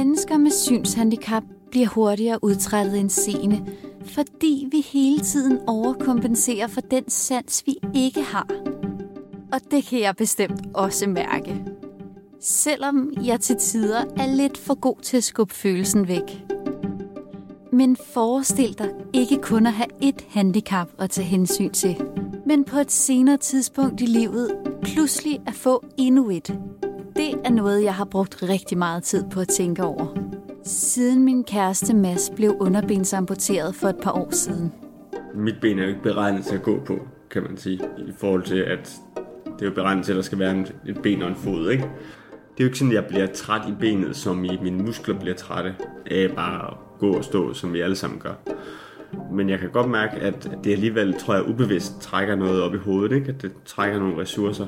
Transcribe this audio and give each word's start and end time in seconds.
Mennesker 0.00 0.38
med 0.38 0.50
synshandicap 0.50 1.42
bliver 1.70 1.86
hurtigere 1.88 2.44
udtrættet 2.44 3.00
end 3.00 3.10
seende, 3.10 3.66
fordi 4.04 4.68
vi 4.70 4.80
hele 4.80 5.20
tiden 5.20 5.58
overkompenserer 5.66 6.66
for 6.66 6.80
den 6.80 7.10
sans, 7.10 7.62
vi 7.66 7.74
ikke 7.94 8.22
har. 8.22 8.46
Og 9.52 9.60
det 9.70 9.84
kan 9.84 10.00
jeg 10.00 10.16
bestemt 10.16 10.66
også 10.74 11.08
mærke. 11.08 11.64
Selvom 12.40 13.12
jeg 13.24 13.40
til 13.40 13.56
tider 13.56 14.04
er 14.16 14.26
lidt 14.26 14.58
for 14.58 14.74
god 14.74 14.96
til 15.02 15.16
at 15.16 15.24
skubbe 15.24 15.54
følelsen 15.54 16.08
væk. 16.08 16.44
Men 17.72 17.96
forestil 17.96 18.78
dig 18.78 18.90
ikke 19.12 19.38
kun 19.42 19.66
at 19.66 19.72
have 19.72 19.90
et 20.00 20.26
handicap 20.28 20.88
at 20.98 21.10
tage 21.10 21.26
hensyn 21.26 21.70
til, 21.70 21.96
men 22.46 22.64
på 22.64 22.78
et 22.78 22.92
senere 22.92 23.36
tidspunkt 23.36 24.00
i 24.00 24.06
livet 24.06 24.50
pludselig 24.82 25.40
at 25.46 25.54
få 25.54 25.84
endnu 25.98 26.30
et. 26.30 26.58
Det 27.20 27.40
er 27.44 27.50
noget, 27.50 27.84
jeg 27.84 27.94
har 27.94 28.04
brugt 28.04 28.42
rigtig 28.42 28.78
meget 28.78 29.02
tid 29.02 29.24
på 29.30 29.40
at 29.40 29.48
tænke 29.48 29.84
over. 29.84 30.06
Siden 30.64 31.24
min 31.24 31.44
kæreste 31.44 31.96
Mads 31.96 32.30
blev 32.36 32.56
underbensamputeret 32.60 33.74
for 33.74 33.88
et 33.88 33.96
par 34.02 34.12
år 34.12 34.28
siden. 34.30 34.72
Mit 35.34 35.54
ben 35.60 35.78
er 35.78 35.82
jo 35.82 35.88
ikke 35.88 36.02
beregnet 36.02 36.44
til 36.44 36.54
at 36.54 36.62
gå 36.62 36.80
på, 36.86 36.98
kan 37.30 37.42
man 37.42 37.56
sige. 37.56 37.80
I 37.98 38.12
forhold 38.18 38.42
til, 38.42 38.58
at 38.58 38.96
det 39.44 39.62
er 39.62 39.66
jo 39.66 39.74
beregnet 39.74 40.04
til, 40.04 40.12
at 40.12 40.16
der 40.16 40.22
skal 40.22 40.38
være 40.38 40.64
et 40.86 41.02
ben 41.02 41.22
og 41.22 41.28
en 41.28 41.36
fod, 41.36 41.70
ikke? 41.70 41.82
Det 42.32 42.60
er 42.60 42.64
jo 42.64 42.64
ikke 42.64 42.78
sådan, 42.78 42.92
at 42.92 43.02
jeg 43.02 43.06
bliver 43.08 43.26
træt 43.26 43.68
i 43.68 43.74
benet, 43.80 44.16
som 44.16 44.44
i 44.44 44.58
mine 44.62 44.82
muskler 44.82 45.18
bliver 45.18 45.36
trætte 45.36 45.74
af 46.10 46.30
bare 46.36 46.66
at 46.66 46.74
gå 46.98 47.12
og 47.12 47.24
stå, 47.24 47.54
som 47.54 47.72
vi 47.72 47.80
alle 47.80 47.96
sammen 47.96 48.20
gør. 48.20 48.34
Men 49.32 49.48
jeg 49.48 49.58
kan 49.58 49.70
godt 49.70 49.90
mærke, 49.90 50.16
at 50.16 50.50
det 50.64 50.72
alligevel, 50.72 51.14
tror 51.18 51.34
jeg, 51.34 51.48
ubevidst 51.48 52.00
trækker 52.00 52.34
noget 52.34 52.62
op 52.62 52.74
i 52.74 52.78
hovedet, 52.78 53.16
ikke? 53.16 53.28
At 53.28 53.42
det 53.42 53.52
trækker 53.64 53.98
nogle 53.98 54.22
ressourcer. 54.22 54.66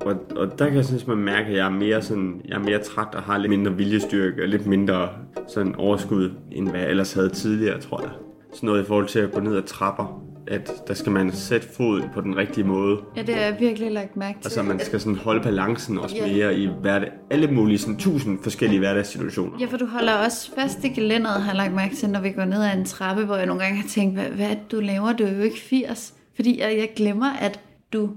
Og, 0.00 0.16
og 0.36 0.58
der 0.58 0.66
kan 0.66 0.76
jeg 0.76 0.84
synes, 0.84 1.06
man 1.06 1.18
mærke, 1.18 1.48
at 1.48 1.56
jeg 1.56 1.66
er 1.66 1.70
mere, 1.70 2.02
sådan, 2.02 2.40
jeg 2.48 2.54
er 2.54 2.62
mere 2.64 2.78
træt 2.78 3.14
og 3.14 3.22
har 3.22 3.38
lidt 3.38 3.50
mindre 3.50 3.76
viljestyrke 3.76 4.42
og 4.42 4.48
lidt 4.48 4.66
mindre 4.66 5.08
sådan 5.48 5.74
overskud, 5.74 6.30
end 6.52 6.68
hvad 6.68 6.80
jeg 6.80 6.90
ellers 6.90 7.12
havde 7.12 7.28
tidligere, 7.28 7.80
tror 7.80 8.00
jeg. 8.00 8.10
Sådan 8.52 8.66
noget 8.66 8.82
i 8.82 8.86
forhold 8.86 9.08
til 9.08 9.18
at 9.18 9.32
gå 9.32 9.40
ned 9.40 9.56
ad 9.56 9.62
trapper, 9.62 10.24
at 10.46 10.72
der 10.88 10.94
skal 10.94 11.12
man 11.12 11.32
sætte 11.32 11.68
foden 11.76 12.04
på 12.14 12.20
den 12.20 12.36
rigtige 12.36 12.64
måde. 12.64 12.98
Ja, 13.16 13.22
det 13.22 13.34
har 13.34 13.42
jeg 13.42 13.56
virkelig 13.60 13.92
lagt 13.92 14.16
mærke 14.16 14.38
til. 14.40 14.46
Altså 14.46 14.62
man 14.62 14.80
skal 14.80 15.00
sådan 15.00 15.16
holde 15.16 15.42
balancen 15.42 15.98
også 15.98 16.16
ja. 16.16 16.32
mere 16.32 16.58
i 16.58 16.68
hverdag, 16.80 17.10
alle 17.30 17.50
mulige 17.50 17.78
sådan, 17.78 17.96
tusind 17.96 18.38
forskellige 18.42 18.78
hverdagssituationer. 18.78 19.58
Ja, 19.60 19.66
for 19.66 19.76
du 19.76 19.86
holder 19.86 20.12
også 20.12 20.54
fast 20.54 20.84
i 20.84 20.88
gelænderet, 20.88 21.42
har 21.42 21.50
jeg 21.50 21.56
lagt 21.56 21.74
mærke 21.74 21.96
til, 21.96 22.10
når 22.10 22.20
vi 22.20 22.30
går 22.30 22.44
ned 22.44 22.64
ad 22.64 22.78
en 22.78 22.84
trappe, 22.84 23.24
hvor 23.24 23.36
jeg 23.36 23.46
nogle 23.46 23.62
gange 23.62 23.80
har 23.80 23.88
tænkt, 23.88 24.14
hvad, 24.14 24.24
hvad 24.24 24.56
du 24.70 24.80
laver, 24.80 25.12
du 25.12 25.24
er 25.24 25.32
jo 25.32 25.42
ikke 25.42 25.60
80. 25.60 26.14
Fordi 26.34 26.60
jeg, 26.60 26.76
jeg 26.78 26.90
glemmer, 26.96 27.32
at 27.40 27.60
du 27.92 28.10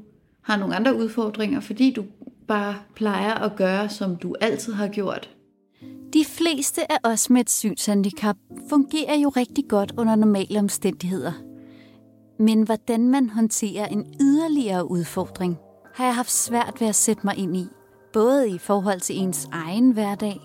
har 0.48 0.58
nogle 0.58 0.76
andre 0.76 0.96
udfordringer, 0.96 1.60
fordi 1.60 1.92
du 1.92 2.04
bare 2.48 2.76
plejer 2.96 3.34
at 3.34 3.56
gøre, 3.56 3.90
som 3.90 4.16
du 4.16 4.36
altid 4.42 4.74
har 4.74 4.88
gjort. 4.88 5.30
De 6.14 6.26
fleste 6.26 6.92
af 6.92 6.98
os 7.04 7.30
med 7.30 7.42
et 7.42 7.50
synshandicap 7.50 8.36
fungerer 8.70 9.16
jo 9.16 9.30
rigtig 9.30 9.66
godt 9.70 9.94
under 9.98 10.16
normale 10.16 10.60
omstændigheder. 10.60 11.32
Men 12.40 12.64
hvordan 12.64 13.08
man 13.08 13.30
håndterer 13.30 13.86
en 13.86 14.06
yderligere 14.22 14.92
udfordring, 14.92 15.58
har 15.94 16.06
jeg 16.06 16.16
haft 16.16 16.32
svært 16.32 16.74
ved 16.80 16.88
at 16.88 16.96
sætte 16.96 17.22
mig 17.24 17.38
ind 17.38 17.58
i. 17.58 17.66
Både 18.14 18.50
i 18.50 18.58
forhold 18.58 19.00
til 19.00 19.18
ens 19.18 19.48
egen 19.52 19.92
hverdag, 19.92 20.40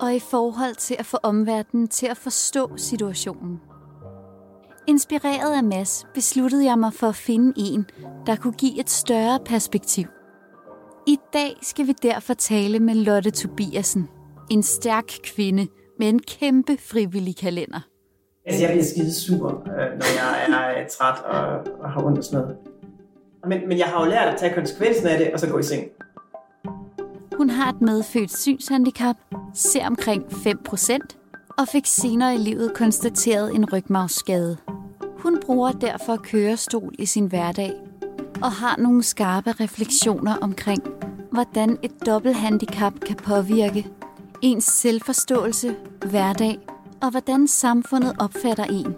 og 0.00 0.14
i 0.14 0.18
forhold 0.18 0.74
til 0.74 0.96
at 0.98 1.06
få 1.06 1.18
omverdenen 1.22 1.88
til 1.88 2.06
at 2.06 2.16
forstå 2.16 2.76
situationen. 2.76 3.60
Inspireret 4.88 5.56
af 5.56 5.64
Mads 5.64 6.06
besluttede 6.14 6.64
jeg 6.64 6.78
mig 6.78 6.92
for 6.92 7.06
at 7.06 7.14
finde 7.14 7.52
en, 7.56 7.86
der 8.26 8.36
kunne 8.36 8.52
give 8.52 8.80
et 8.80 8.90
større 8.90 9.38
perspektiv. 9.44 10.06
I 11.06 11.18
dag 11.32 11.56
skal 11.62 11.86
vi 11.86 11.92
derfor 12.02 12.34
tale 12.34 12.78
med 12.78 12.94
Lotte 12.94 13.30
Tobiasen, 13.30 14.08
en 14.50 14.62
stærk 14.62 15.04
kvinde 15.24 15.66
med 15.98 16.08
en 16.08 16.18
kæmpe 16.18 16.76
frivillig 16.80 17.36
kalender. 17.36 17.80
Altså, 18.46 18.62
jeg 18.62 18.70
bliver 18.70 18.84
skide 18.84 19.14
sur, 19.14 19.48
øh, 19.48 19.98
når 19.98 20.20
jeg 20.20 20.80
er 20.80 20.88
træt 20.88 21.24
og, 21.24 21.72
og 21.82 21.90
har 21.90 22.04
ondt 22.04 22.18
og 22.18 22.24
sådan 22.24 22.40
noget. 22.40 22.56
Men, 23.46 23.68
men 23.68 23.78
jeg 23.78 23.86
har 23.86 24.04
jo 24.04 24.10
lært 24.10 24.28
at 24.28 24.38
tage 24.38 24.54
konsekvensen 24.54 25.06
af 25.06 25.18
det, 25.18 25.32
og 25.32 25.40
så 25.40 25.48
gå 25.48 25.58
i 25.58 25.62
seng. 25.62 25.84
Hun 27.36 27.50
har 27.50 27.72
et 27.72 27.80
medfødt 27.80 28.36
synshandicap, 28.36 29.16
ser 29.54 29.86
omkring 29.86 30.24
5% 30.24 31.25
og 31.58 31.68
fik 31.68 31.86
senere 31.86 32.34
i 32.34 32.38
livet 32.38 32.74
konstateret 32.74 33.54
en 33.54 33.72
rygmavsskade. 33.72 34.56
Hun 35.18 35.38
bruger 35.42 35.72
derfor 35.72 36.16
kørestol 36.16 36.94
i 36.98 37.06
sin 37.06 37.26
hverdag 37.26 37.72
og 38.42 38.52
har 38.52 38.76
nogle 38.76 39.02
skarpe 39.02 39.52
refleksioner 39.52 40.36
omkring, 40.36 40.82
hvordan 41.32 41.78
et 41.82 42.06
dobbelthandicap 42.06 43.00
kan 43.00 43.16
påvirke 43.16 43.86
ens 44.42 44.64
selvforståelse, 44.64 45.76
hverdag 46.10 46.58
og 47.02 47.10
hvordan 47.10 47.48
samfundet 47.48 48.16
opfatter 48.18 48.64
en. 48.64 48.94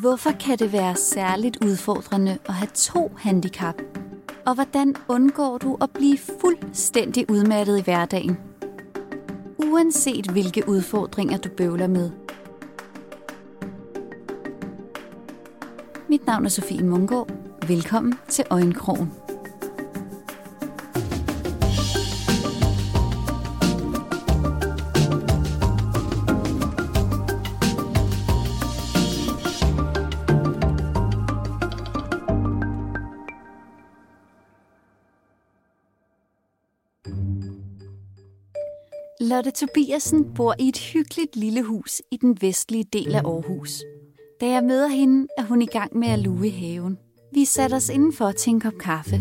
Hvorfor 0.00 0.30
kan 0.30 0.58
det 0.58 0.72
være 0.72 0.96
særligt 0.96 1.64
udfordrende 1.64 2.38
at 2.44 2.54
have 2.54 2.70
to 2.74 3.12
handicap? 3.18 3.82
Og 4.46 4.54
hvordan 4.54 4.94
undgår 5.08 5.58
du 5.58 5.76
at 5.80 5.90
blive 5.90 6.18
fuldstændig 6.40 7.30
udmattet 7.30 7.78
i 7.78 7.82
hverdagen? 7.82 8.38
Uanset 9.58 10.30
hvilke 10.30 10.68
udfordringer 10.68 11.38
du 11.38 11.48
bøvler 11.48 11.86
med– 11.86 12.10
Mit 16.08 16.26
navn 16.26 16.44
er 16.44 16.48
Sofie 16.48 16.82
Mungård. 16.82 17.30
Velkommen 17.68 18.14
til 18.28 18.44
Øjenkrogen. 18.50 19.25
Lotte 39.30 39.50
Tobiasen 39.50 40.34
bor 40.34 40.54
i 40.58 40.68
et 40.68 40.78
hyggeligt 40.78 41.36
lille 41.36 41.62
hus 41.62 42.02
i 42.10 42.16
den 42.16 42.36
vestlige 42.40 42.84
del 42.92 43.14
af 43.14 43.22
Aarhus. 43.24 43.82
Da 44.40 44.46
jeg 44.46 44.64
møder 44.64 44.88
hende, 44.88 45.26
er 45.38 45.42
hun 45.42 45.62
i 45.62 45.66
gang 45.66 45.96
med 45.98 46.08
at 46.08 46.18
lue 46.18 46.50
haven. 46.50 46.98
Vi 47.34 47.44
satte 47.44 47.74
os 47.74 47.88
indenfor 47.88 48.30
til 48.30 48.50
en 48.50 48.60
kop 48.60 48.78
kaffe. 48.80 49.16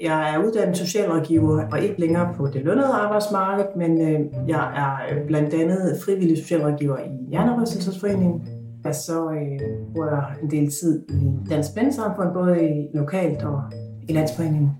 Jeg 0.00 0.34
er 0.34 0.38
uddannet 0.44 0.76
socialrådgiver 0.76 1.68
og 1.72 1.80
ikke 1.80 2.00
længere 2.00 2.34
på 2.36 2.46
det 2.46 2.64
lønnede 2.64 2.88
arbejdsmarked, 2.88 3.64
men 3.76 4.00
øh, 4.00 4.20
jeg 4.48 4.64
er 4.82 5.16
øh, 5.16 5.26
blandt 5.26 5.54
andet 5.54 6.00
frivillig 6.04 6.38
socialrådgiver 6.38 6.98
i 6.98 7.30
Hjernerystelsesforeningen. 7.30 8.48
Og 8.84 8.94
så 8.94 9.30
øh, 9.30 9.60
bruger 9.92 10.08
jeg 10.08 10.24
en 10.42 10.50
del 10.50 10.70
tid 10.70 11.04
i 11.10 11.50
Dansk 11.50 11.74
Bændsamfund, 11.74 12.28
både 12.34 12.88
lokalt 12.94 13.42
og 13.42 13.62
i 14.08 14.12
landsforeningen. 14.12 14.70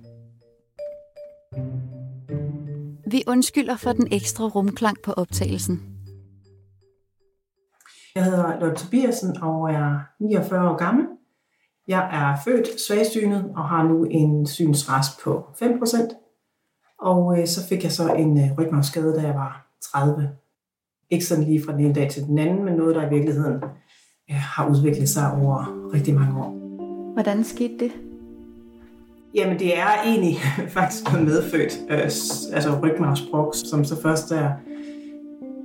Vi 3.11 3.23
undskylder 3.27 3.77
for 3.77 3.93
den 3.93 4.09
ekstra 4.13 4.45
rumklang 4.45 4.97
på 5.05 5.13
optagelsen. 5.13 5.83
Jeg 8.15 8.25
hedder 8.25 8.61
Lotte 8.61 8.85
Tobiasen 8.85 9.43
og 9.43 9.71
er 9.71 9.99
49 10.21 10.71
år 10.71 10.77
gammel. 10.77 11.07
Jeg 11.89 12.09
er 12.13 12.39
født 12.45 12.81
svagsynet 12.81 13.53
og 13.57 13.69
har 13.69 13.89
nu 13.89 14.05
en 14.05 14.47
synsrest 14.47 15.21
på 15.25 15.45
5%. 15.63 16.97
Og 16.99 17.39
øh, 17.39 17.47
så 17.47 17.69
fik 17.69 17.83
jeg 17.83 17.93
så 17.93 18.15
en 18.15 18.39
øh, 18.39 18.59
rygmavsskade, 18.59 19.15
da 19.15 19.21
jeg 19.21 19.35
var 19.35 19.67
30. 19.93 20.31
Ikke 21.11 21.25
sådan 21.25 21.45
lige 21.45 21.65
fra 21.65 21.73
den 21.73 21.81
ene 21.81 21.95
dag 21.95 22.11
til 22.11 22.23
den 22.23 22.39
anden, 22.39 22.65
men 22.65 22.75
noget, 22.75 22.97
der 22.97 23.07
i 23.07 23.11
virkeligheden 23.11 23.55
øh, 24.31 24.37
har 24.37 24.71
udviklet 24.71 25.09
sig 25.09 25.33
over 25.33 25.91
rigtig 25.95 26.15
mange 26.15 26.41
år. 26.45 26.51
Hvordan 27.13 27.45
skete 27.45 27.79
det? 27.79 28.10
Jamen 29.35 29.59
det 29.59 29.79
er 29.79 30.03
egentlig 30.05 30.37
faktisk 30.79 31.13
noget 31.13 31.27
medfødt, 31.27 31.81
øh, 31.91 31.99
altså 32.53 32.79
rygmarvsbrok, 32.83 33.55
som 33.55 33.85
så 33.85 34.03
først 34.03 34.33
er 34.33 34.51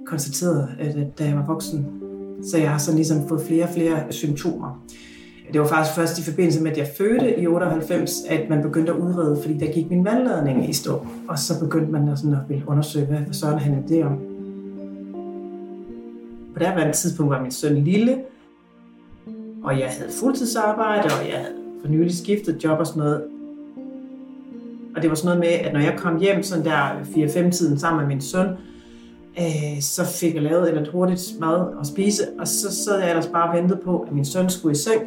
konstateret, 0.05 0.69
øh, 0.81 0.87
at 0.87 1.19
da 1.19 1.23
jeg 1.25 1.35
var 1.35 1.45
voksen, 1.45 1.87
så 2.43 2.57
jeg 2.57 2.71
har 2.71 2.77
så 2.77 2.95
ligesom 2.95 3.27
fået 3.27 3.41
flere 3.47 3.63
og 3.63 3.69
flere 3.69 4.11
symptomer. 4.11 4.85
Det 5.53 5.61
var 5.61 5.67
faktisk 5.67 5.95
først 5.95 6.19
i 6.19 6.23
forbindelse 6.23 6.63
med, 6.63 6.71
at 6.71 6.77
jeg 6.77 6.87
fødte 6.97 7.39
i 7.39 7.47
98, 7.47 8.11
at 8.29 8.49
man 8.49 8.61
begyndte 8.61 8.91
at 8.91 8.97
udrede, 8.97 9.41
fordi 9.41 9.57
der 9.57 9.71
gik 9.71 9.89
min 9.89 10.05
vandladning 10.05 10.69
i 10.69 10.73
stå. 10.73 11.07
Og 11.27 11.39
så 11.39 11.59
begyndte 11.59 11.91
man 11.91 12.09
at, 12.09 12.19
sådan 12.19 12.33
at 12.33 12.39
ville 12.49 12.63
undersøge, 12.67 13.05
hvad 13.05 13.19
sådan 13.31 13.59
handlede 13.59 13.87
det 13.87 14.05
om. 14.05 14.17
På 16.53 16.59
det 16.59 16.67
her 16.67 16.91
tidspunkt 16.91 17.31
var 17.31 17.41
min 17.41 17.51
søn 17.51 17.75
lille, 17.75 18.17
og 19.63 19.79
jeg 19.79 19.87
havde 19.87 20.11
fuldtidsarbejde, 20.19 21.03
og 21.03 21.29
jeg 21.29 21.37
havde 21.37 21.53
for 21.81 21.91
nylig 21.91 22.17
skiftet 22.17 22.63
job 22.63 22.79
og 22.79 22.87
sådan 22.87 23.03
noget. 23.03 23.23
Og 24.95 25.01
det 25.01 25.09
var 25.09 25.15
sådan 25.15 25.25
noget 25.25 25.39
med, 25.39 25.67
at 25.67 25.73
når 25.73 25.79
jeg 25.79 25.95
kom 25.97 26.19
hjem 26.19 26.43
sådan 26.43 26.65
der 26.65 26.89
4-5 26.89 27.51
tiden 27.51 27.79
sammen 27.79 27.99
med 28.01 28.15
min 28.15 28.21
søn, 28.21 28.47
øh, 29.39 29.81
så 29.81 30.05
fik 30.05 30.35
jeg 30.35 30.43
lavet 30.43 30.81
et 30.81 30.87
hurtigt 30.87 31.21
mad 31.39 31.57
og 31.57 31.85
spise, 31.85 32.21
og 32.39 32.47
så 32.47 32.75
sad 32.85 32.99
jeg 32.99 33.09
ellers 33.09 33.27
bare 33.27 33.49
og 33.49 33.55
ventede 33.57 33.79
på, 33.83 33.99
at 33.99 34.11
min 34.11 34.25
søn 34.25 34.49
skulle 34.49 34.71
i 34.71 34.75
seng, 34.75 35.01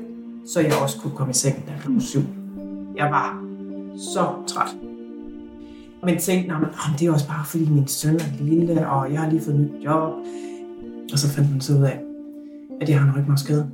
så 0.46 0.60
jeg 0.60 0.72
også 0.82 0.98
kunne 1.00 1.16
komme 1.16 1.30
i 1.30 1.34
seng 1.34 1.64
der 1.66 1.72
kl. 1.82 2.00
7. 2.00 2.20
Jeg 2.96 3.10
var 3.10 3.44
så 4.14 4.26
træt. 4.46 4.76
Men 6.02 6.18
tænkte, 6.18 6.48
nah, 6.48 6.60
men, 6.60 6.70
det 6.98 7.08
er 7.08 7.12
også 7.12 7.28
bare 7.28 7.44
fordi 7.46 7.70
min 7.70 7.86
søn 7.86 8.14
er 8.14 8.40
lille, 8.40 8.88
og 8.88 9.12
jeg 9.12 9.20
har 9.20 9.30
lige 9.30 9.42
fået 9.42 9.60
nyt 9.60 9.84
job. 9.84 10.12
Og 11.12 11.18
så 11.18 11.28
fandt 11.28 11.50
man 11.50 11.60
så 11.60 11.72
ud 11.72 11.82
af, 11.82 12.00
at 12.80 12.88
jeg 12.88 13.00
har 13.00 13.12
en 13.12 13.22
rygmarskade. 13.22 13.70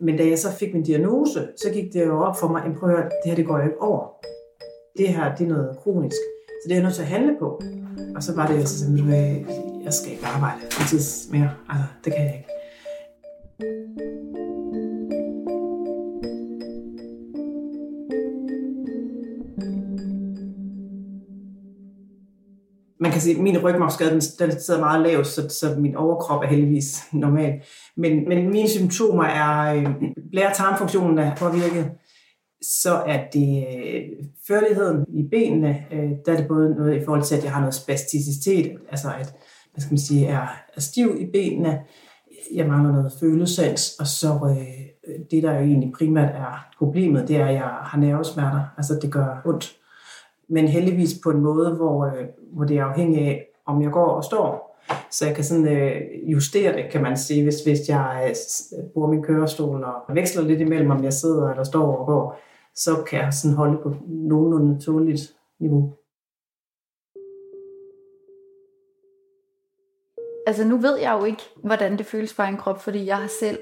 Men 0.00 0.16
da 0.16 0.28
jeg 0.28 0.38
så 0.38 0.52
fik 0.52 0.74
min 0.74 0.82
diagnose, 0.82 1.48
så 1.56 1.70
gik 1.72 1.92
det 1.92 2.06
jo 2.06 2.22
op 2.22 2.36
for 2.36 2.48
mig, 2.48 2.64
at 2.64 2.76
prøv 2.76 2.90
at 2.90 2.96
høre, 2.96 3.04
det 3.04 3.24
her 3.24 3.34
det 3.34 3.46
går 3.46 3.58
jo 3.58 3.64
ikke 3.64 3.82
over. 3.82 4.06
Det 4.98 5.08
her, 5.08 5.34
det 5.36 5.44
er 5.44 5.48
noget 5.48 5.78
kronisk. 5.78 6.16
Så 6.48 6.64
det 6.64 6.72
er 6.72 6.76
jeg 6.76 6.82
nødt 6.82 6.94
til 6.94 7.02
at 7.02 7.08
handle 7.08 7.36
på. 7.38 7.60
Og 8.16 8.22
så 8.22 8.34
var 8.34 8.46
det 8.46 8.60
jo 8.60 8.66
sådan, 8.66 9.12
at 9.12 9.46
jeg 9.84 9.92
skal 9.92 10.12
ikke 10.12 10.26
arbejde 10.26 10.60
fuldtids 10.72 11.28
mere. 11.32 11.50
Altså, 11.68 11.86
det 12.04 12.12
kan 12.12 12.24
jeg 12.24 12.34
ikke. 12.34 12.48
Man 23.00 23.12
kan 23.12 23.20
sige, 23.20 23.36
at 23.36 23.42
min 23.42 23.58
rygmarvsskade, 23.58 24.10
den, 24.10 24.20
den 24.38 24.60
sidder 24.60 24.80
meget 24.80 25.02
lavt, 25.02 25.26
så, 25.26 25.48
så 25.48 25.74
min 25.78 25.96
overkrop 25.96 26.42
er 26.42 26.46
heldigvis 26.46 27.02
normal. 27.12 27.52
Men, 27.96 28.28
men 28.28 28.50
mine 28.50 28.68
symptomer 28.68 29.24
er, 29.24 29.74
øh, 29.74 29.86
blære-tarmfunktionen 30.32 31.18
er 31.18 31.36
påvirket, 31.36 31.90
så 32.62 32.94
er 32.94 33.20
det 33.32 33.66
øh, 33.68 34.02
førligheden 34.48 35.04
i 35.08 35.28
benene, 35.30 35.84
øh, 35.92 36.10
der 36.26 36.32
er 36.32 36.36
det 36.36 36.48
både 36.48 36.74
noget 36.74 37.00
i 37.00 37.04
forhold 37.04 37.22
til, 37.22 37.36
at 37.36 37.44
jeg 37.44 37.52
har 37.52 37.60
noget 37.60 37.74
spasticitet, 37.74 38.72
altså 38.90 39.08
at, 39.08 39.34
hvad 39.72 39.80
skal 39.80 39.92
man 39.92 39.98
sige, 39.98 40.26
er, 40.26 40.46
er 40.76 40.80
stiv 40.80 41.16
i 41.20 41.26
benene, 41.32 41.80
jeg 42.54 42.66
mangler 42.66 42.92
noget 42.92 43.12
følesans, 43.20 43.96
og 43.98 44.06
så 44.06 44.28
øh, 44.50 44.56
øh 45.08 45.20
det, 45.30 45.42
der 45.42 45.52
jo 45.52 45.60
egentlig 45.60 45.92
primært 45.98 46.34
er 46.34 46.66
problemet, 46.78 47.28
det 47.28 47.36
er, 47.36 47.46
at 47.46 47.54
jeg 47.54 47.70
har 47.82 47.98
nervesmerter, 47.98 48.60
altså 48.76 48.98
det 49.02 49.12
gør 49.12 49.42
ondt 49.44 49.78
men 50.48 50.68
heldigvis 50.68 51.14
på 51.22 51.30
en 51.30 51.40
måde, 51.40 51.74
hvor, 51.74 52.06
øh, 52.06 52.24
hvor 52.52 52.64
det 52.64 52.78
er 52.78 52.84
afhængigt 52.84 53.28
af, 53.28 53.46
om 53.66 53.82
jeg 53.82 53.90
går 53.90 54.06
og 54.06 54.24
står. 54.24 54.68
Så 55.10 55.26
jeg 55.26 55.34
kan 55.34 55.44
sådan 55.44 55.68
øh, 55.68 56.32
justere 56.32 56.72
det, 56.72 56.84
kan 56.92 57.02
man 57.02 57.16
sige, 57.16 57.42
hvis, 57.42 57.64
hvis 57.64 57.88
jeg 57.88 58.34
øh, 58.78 58.84
bruger 58.92 59.08
min 59.08 59.22
kørestol 59.22 59.84
og 59.84 60.14
veksler 60.14 60.42
lidt 60.42 60.60
imellem, 60.60 60.90
om 60.90 61.04
jeg 61.04 61.12
sidder 61.12 61.50
eller 61.50 61.64
står 61.64 61.96
og 61.96 62.06
går, 62.06 62.40
så 62.74 62.90
kan 63.06 63.20
jeg 63.20 63.32
sådan 63.32 63.56
holde 63.56 63.78
på 63.82 63.94
nogenlunde 64.06 64.80
tåligt 64.80 65.20
niveau. 65.60 65.92
Altså 70.46 70.64
nu 70.64 70.76
ved 70.76 70.98
jeg 70.98 71.16
jo 71.20 71.24
ikke, 71.24 71.42
hvordan 71.64 71.98
det 71.98 72.06
føles 72.06 72.34
for 72.34 72.42
en 72.42 72.56
krop, 72.56 72.80
fordi 72.80 73.06
jeg 73.06 73.16
har 73.16 73.30
selv 73.40 73.58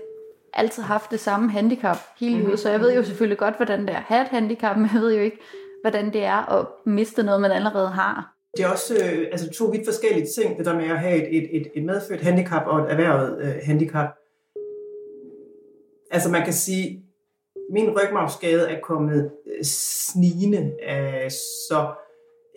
altid 0.53 0.83
haft 0.83 1.11
det 1.11 1.21
samme 1.21 1.51
handicap 1.51 1.97
hele 2.21 2.33
livet, 2.33 2.45
mm-hmm. 2.45 2.57
så 2.57 2.71
jeg 2.71 2.81
ved 2.81 2.95
jo 2.95 3.03
selvfølgelig 3.03 3.39
godt, 3.39 3.57
hvordan 3.57 3.81
det 3.81 3.91
er 3.91 3.97
at 3.97 4.03
have 4.03 4.23
et 4.23 4.29
handicap, 4.29 4.77
men 4.77 4.91
jeg 4.95 5.01
ved 5.03 5.15
jo 5.15 5.21
ikke, 5.21 5.39
hvordan 5.87 6.13
det 6.13 6.25
er 6.25 6.59
at 6.59 6.67
miste 6.87 7.23
noget, 7.23 7.41
man 7.41 7.51
allerede 7.51 7.89
har. 7.89 8.35
Det 8.57 8.65
er 8.65 8.69
også 8.69 8.95
øh, 8.95 9.27
altså 9.33 9.51
to 9.51 9.65
vidt 9.65 9.87
forskellige 9.87 10.27
ting, 10.37 10.59
det 10.59 10.67
der 10.67 10.75
med 10.75 10.85
at 10.85 10.99
have 10.99 11.29
et, 11.29 11.57
et, 11.57 11.67
et 11.75 11.85
medfødt 11.85 12.21
handicap 12.21 12.67
og 12.67 12.81
et 12.81 12.91
erhvervet 12.91 13.39
øh, 13.41 13.55
handicap. 13.63 14.09
Altså 16.11 16.31
man 16.31 16.45
kan 16.45 16.53
sige, 16.53 17.05
min 17.73 17.91
rygmarvsskade 17.91 18.69
er 18.69 18.81
kommet 18.81 19.31
øh, 19.47 19.65
snigende, 19.65 20.73
øh, 20.91 21.31
så 21.69 21.95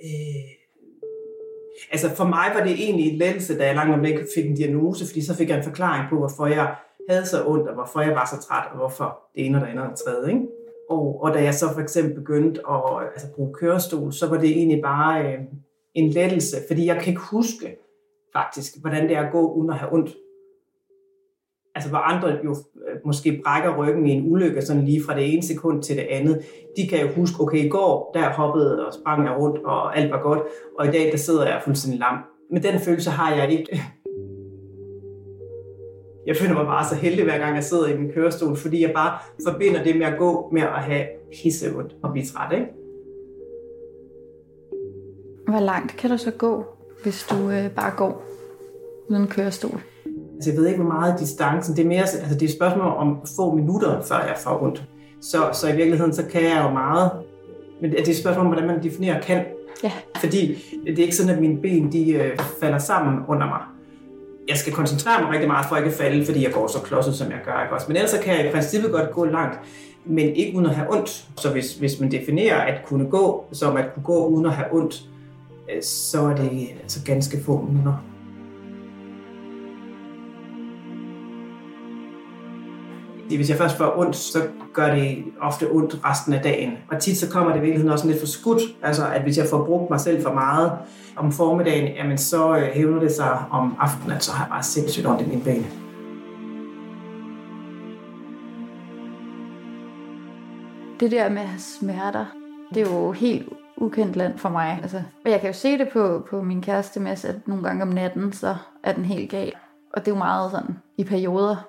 øh, 0.04 0.50
altså 1.92 2.10
for 2.10 2.26
mig 2.26 2.52
var 2.56 2.64
det 2.64 2.72
egentlig 2.72 3.12
et 3.12 3.18
lettelse, 3.18 3.58
da 3.58 3.66
jeg 3.66 3.76
langt 3.76 3.94
om 3.94 4.06
ikke 4.06 4.28
fik 4.36 4.46
en 4.46 4.56
diagnose, 4.56 5.06
fordi 5.06 5.22
så 5.26 5.36
fik 5.36 5.50
jeg 5.50 5.58
en 5.58 5.64
forklaring 5.64 6.10
på, 6.10 6.18
hvorfor 6.18 6.48
jeg 6.48 6.76
havde 7.10 7.26
så 7.26 7.46
ondt, 7.46 7.68
og 7.68 7.74
hvorfor 7.74 8.02
jeg 8.02 8.16
var 8.16 8.26
så 8.26 8.48
træt, 8.48 8.68
og 8.72 8.78
hvorfor 8.78 9.20
det 9.36 9.46
ene 9.46 9.58
og 9.58 9.62
det 9.62 9.68
andet 9.68 9.84
og 9.84 9.90
det 9.90 10.00
tredje. 10.00 10.34
Ikke? 10.34 10.59
Og, 10.90 11.24
og 11.24 11.34
da 11.34 11.44
jeg 11.44 11.54
så 11.54 11.74
for 11.74 11.82
eksempel 11.82 12.16
begyndte 12.16 12.62
at 12.70 12.82
altså, 13.14 13.28
bruge 13.36 13.54
kørestol, 13.54 14.14
så 14.14 14.30
var 14.30 14.38
det 14.38 14.50
egentlig 14.50 14.82
bare 14.82 15.34
øh, 15.34 15.40
en 15.94 16.10
lettelse, 16.10 16.58
fordi 16.68 16.86
jeg 16.86 16.96
kan 16.96 17.08
ikke 17.08 17.22
huske 17.32 17.78
faktisk, 18.36 18.74
hvordan 18.82 19.08
det 19.08 19.16
er 19.16 19.26
at 19.26 19.32
gå 19.32 19.54
uden 19.54 19.70
at 19.70 19.76
have 19.76 19.94
ondt. 19.94 20.10
Altså 21.76 21.90
hvor 21.90 22.00
andre 22.00 22.28
jo 22.44 22.56
øh, 22.90 22.98
måske 23.06 23.42
brækker 23.44 23.78
ryggen 23.78 24.08
i 24.08 24.12
en 24.12 24.32
ulykke, 24.32 24.62
sådan 24.62 24.86
lige 24.86 25.04
fra 25.04 25.16
det 25.16 25.34
ene 25.34 25.44
sekund 25.44 25.84
til 25.84 25.96
det 25.96 26.08
andet, 26.10 26.42
de 26.78 26.88
kan 26.88 27.02
jo 27.02 27.08
huske, 27.08 27.42
okay, 27.42 27.66
i 27.66 27.70
går, 27.70 28.12
der 28.14 28.30
hoppede 28.30 28.88
og 28.88 28.94
sprang 28.94 29.26
jeg 29.26 29.38
rundt, 29.40 29.58
og 29.66 29.98
alt 29.98 30.12
var 30.12 30.22
godt, 30.22 30.40
og 30.80 30.88
i 30.88 30.92
dag, 30.92 31.12
der 31.12 31.18
sidder 31.18 31.46
jeg 31.46 31.62
fuldstændig 31.64 32.00
lam. 32.00 32.18
Men 32.52 32.64
den 32.64 32.80
følelse 32.80 33.10
har 33.10 33.36
jeg 33.36 33.52
ikke 33.52 33.82
jeg 36.30 36.38
føler 36.38 36.54
mig 36.54 36.66
bare 36.66 36.86
så 36.90 36.96
heldig, 36.96 37.24
hver 37.24 37.38
gang 37.38 37.56
jeg 37.56 37.64
sidder 37.64 37.88
i 37.88 37.98
min 37.98 38.12
kørestol, 38.12 38.56
fordi 38.58 38.82
jeg 38.82 38.92
bare 38.96 39.18
forbinder 39.48 39.84
det 39.84 39.98
med 39.98 40.06
at 40.06 40.18
gå 40.18 40.50
med 40.52 40.62
at 40.62 40.68
have 40.68 41.06
pisseondt 41.34 41.96
og 42.04 42.12
blive 42.12 42.26
træt, 42.26 42.54
ikke? 42.54 42.66
Hvor 45.48 45.60
langt 45.60 45.98
kan 45.98 46.10
du 46.10 46.18
så 46.18 46.32
gå, 46.32 46.66
hvis 47.04 47.28
du 47.30 47.50
øh, 47.50 47.72
bare 47.72 47.92
går 47.98 48.24
uden 49.10 49.28
kørestol? 49.28 49.82
Altså, 50.36 50.50
jeg 50.52 50.58
ved 50.58 50.68
ikke, 50.68 50.82
hvor 50.82 50.94
meget 50.94 51.20
distancen, 51.20 51.76
det 51.76 51.84
er 51.84 51.88
mere, 51.88 52.00
altså 52.00 52.34
det 52.34 52.42
er 52.42 52.46
et 52.46 52.56
spørgsmål 52.56 52.86
om 52.86 53.18
få 53.36 53.56
minutter, 53.56 54.02
før 54.02 54.20
jeg 54.20 54.36
får 54.38 54.64
ondt. 54.64 54.84
Så, 55.22 55.38
så 55.54 55.68
i 55.68 55.76
virkeligheden, 55.76 56.14
så 56.14 56.26
kan 56.26 56.42
jeg 56.44 56.64
jo 56.64 56.74
meget, 56.74 57.12
men 57.82 57.92
det 57.92 58.00
er 58.00 58.12
et 58.12 58.18
spørgsmål 58.18 58.46
om, 58.46 58.52
hvordan 58.52 58.68
man 58.68 58.84
definerer 58.84 59.22
kan. 59.22 59.46
Ja. 59.84 59.92
Fordi 60.18 60.64
det 60.86 61.00
er 61.00 61.04
ikke 61.04 61.16
sådan, 61.16 61.36
at 61.36 61.42
mine 61.42 61.62
ben, 61.62 61.92
de 61.92 62.12
øh, 62.12 62.38
falder 62.60 62.78
sammen 62.78 63.20
under 63.28 63.48
mig 63.48 63.62
jeg 64.50 64.58
skal 64.58 64.74
koncentrere 64.74 65.22
mig 65.22 65.32
rigtig 65.32 65.48
meget 65.48 65.66
for 65.70 65.76
at 65.76 65.84
ikke 65.84 65.98
falde, 65.98 66.26
fordi 66.26 66.44
jeg 66.44 66.54
går 66.54 66.68
så 66.68 66.80
klodset, 66.82 67.16
som 67.16 67.32
jeg 67.32 67.40
gør. 67.46 67.64
Ikke 67.64 67.76
også? 67.76 67.86
Men 67.88 67.96
ellers 67.96 68.12
så 68.12 68.20
kan 68.24 68.38
jeg 68.38 68.48
i 68.48 68.52
princippet 68.52 68.92
godt 68.92 69.12
gå 69.12 69.26
langt, 69.26 69.60
men 70.06 70.36
ikke 70.36 70.58
uden 70.58 70.66
at 70.66 70.76
have 70.76 70.94
ondt. 70.94 71.26
Så 71.38 71.52
hvis, 71.52 71.74
hvis 71.74 72.00
man 72.00 72.12
definerer 72.12 72.62
at 72.62 72.86
kunne 72.86 73.10
gå 73.10 73.46
som 73.52 73.78
at 73.78 73.94
kunne 73.94 74.04
gå 74.04 74.26
uden 74.26 74.46
at 74.46 74.52
have 74.52 74.74
ondt, 74.74 75.02
øh, 75.76 75.84
så 75.84 76.22
er 76.22 76.36
det 76.36 76.68
altså 76.84 77.06
ganske 77.06 77.44
få 77.46 77.62
minutter. 77.62 78.09
Hvis 83.36 83.50
jeg 83.50 83.58
først 83.58 83.78
får 83.78 83.94
ondt, 83.98 84.16
så 84.16 84.40
gør 84.74 84.96
det 84.96 85.24
ofte 85.42 85.72
ondt 85.72 86.00
resten 86.06 86.34
af 86.34 86.42
dagen. 86.44 86.74
Og 86.92 87.00
tit 87.00 87.18
så 87.18 87.30
kommer 87.30 87.52
det 87.52 87.58
i 87.58 87.62
virkeligheden 87.62 87.92
også 87.92 88.08
lidt 88.08 88.20
for 88.20 88.28
skudt. 88.28 88.62
Altså 88.84 89.08
at 89.08 89.22
hvis 89.22 89.38
jeg 89.38 89.48
får 89.50 89.66
brugt 89.66 89.90
mig 89.90 90.00
selv 90.00 90.24
for 90.24 90.34
meget 90.34 90.72
om 91.16 91.32
formiddagen, 91.32 91.96
jamen 91.96 92.18
så 92.18 92.58
øh, 92.58 92.64
hævner 92.64 93.00
det 93.00 93.12
sig 93.12 93.40
om 93.52 93.76
aftenen, 93.80 94.12
at 94.12 94.24
så 94.24 94.32
har 94.32 94.46
jeg 94.46 94.50
bare 94.52 94.64
sindssygt 94.64 95.08
ondt 95.08 95.22
i 95.22 95.26
min 95.26 95.42
ben. 95.42 95.66
Det 101.00 101.12
der 101.12 101.30
med 101.30 101.48
smerter, 101.58 102.26
det 102.74 102.88
er 102.88 102.92
jo 102.92 103.12
helt 103.12 103.50
ukendt 103.78 104.16
land 104.16 104.38
for 104.38 104.50
mig. 104.50 104.80
Altså, 104.82 105.02
og 105.26 105.32
jeg 105.32 105.40
kan 105.40 105.50
jo 105.50 105.54
se 105.54 105.78
det 105.78 105.90
på, 105.94 106.26
på 106.30 106.42
min 106.42 106.62
kæreste 106.62 107.00
med, 107.00 107.12
at 107.12 107.36
nogle 107.46 107.64
gange 107.64 107.82
om 107.82 107.88
natten, 107.88 108.34
så 108.34 108.56
er 108.84 108.94
den 108.94 109.06
helt 109.06 109.32
gal. 109.32 109.54
Og 109.94 110.06
det 110.06 110.12
er 110.12 110.16
jo 110.16 110.18
meget 110.18 110.52
sådan 110.52 110.78
i 110.98 111.04
perioder. 111.04 111.69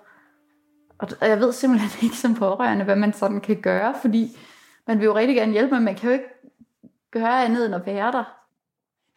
Og 1.00 1.28
jeg 1.28 1.40
ved 1.40 1.52
simpelthen 1.52 1.90
ikke 2.06 2.16
som 2.16 2.34
pårørende, 2.34 2.84
hvad 2.84 2.96
man 2.96 3.12
sådan 3.12 3.40
kan 3.40 3.60
gøre, 3.60 3.94
fordi 4.00 4.36
man 4.86 4.98
vil 4.98 5.04
jo 5.04 5.14
rigtig 5.14 5.36
gerne 5.36 5.52
hjælpe, 5.52 5.74
men 5.74 5.84
man 5.84 5.94
kan 5.94 6.08
jo 6.08 6.12
ikke 6.12 6.28
gøre 7.12 7.44
andet 7.44 7.66
end 7.66 7.74
at 7.74 7.86
være 7.86 8.12
der. 8.12 8.40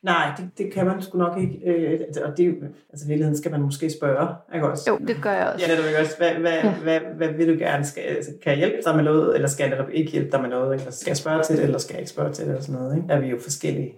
Nej, 0.04 0.32
det, 0.38 0.58
det 0.58 0.74
kan 0.74 0.86
man 0.86 1.02
sgu 1.02 1.18
nok 1.18 1.38
ikke. 1.38 1.60
Øh, 1.66 2.00
og 2.26 2.38
det, 2.38 2.48
altså 2.90 3.06
i 3.06 3.08
virkeligheden 3.08 3.38
skal 3.38 3.52
man 3.52 3.62
måske 3.62 3.90
spørge, 3.90 4.36
ikke 4.56 4.70
også? 4.70 4.90
Jo, 4.90 4.98
det 5.08 5.22
gør 5.22 5.32
jeg 5.32 5.48
også. 5.48 5.66
Ja, 5.68 5.78
det 5.78 5.96
er 5.96 6.00
også. 6.00 6.18
Hvad, 6.18 6.34
hvad, 6.34 6.52
ja. 6.64 6.74
hvad, 6.74 7.00
hvad, 7.00 7.28
vil 7.28 7.48
du 7.48 7.60
gerne? 7.60 7.86
Skal, 7.86 8.02
altså, 8.02 8.32
kan 8.44 8.52
jeg 8.52 8.58
hjælpe 8.58 8.78
dig 8.86 8.96
med 8.96 9.04
noget, 9.04 9.36
eller 9.36 9.48
skal 9.48 9.70
jeg 9.70 9.86
ikke 9.92 10.12
hjælpe 10.12 10.32
dig 10.32 10.42
med 10.42 10.50
noget? 10.50 10.74
Eller 10.80 10.92
skal 10.92 11.10
jeg 11.10 11.18
spørge 11.18 11.44
til 11.44 11.58
det, 11.58 11.64
eller 11.64 11.78
skal 11.78 11.94
jeg 11.94 12.00
ikke 12.00 12.12
spørge 12.12 12.32
til 12.34 12.46
det? 12.46 12.52
Eller 12.52 12.64
sådan 12.64 12.82
noget, 12.82 12.96
ikke? 12.96 13.08
Der 13.08 13.16
er 13.16 13.20
vi 13.20 13.28
jo 13.28 13.40
forskellige. 13.40 13.96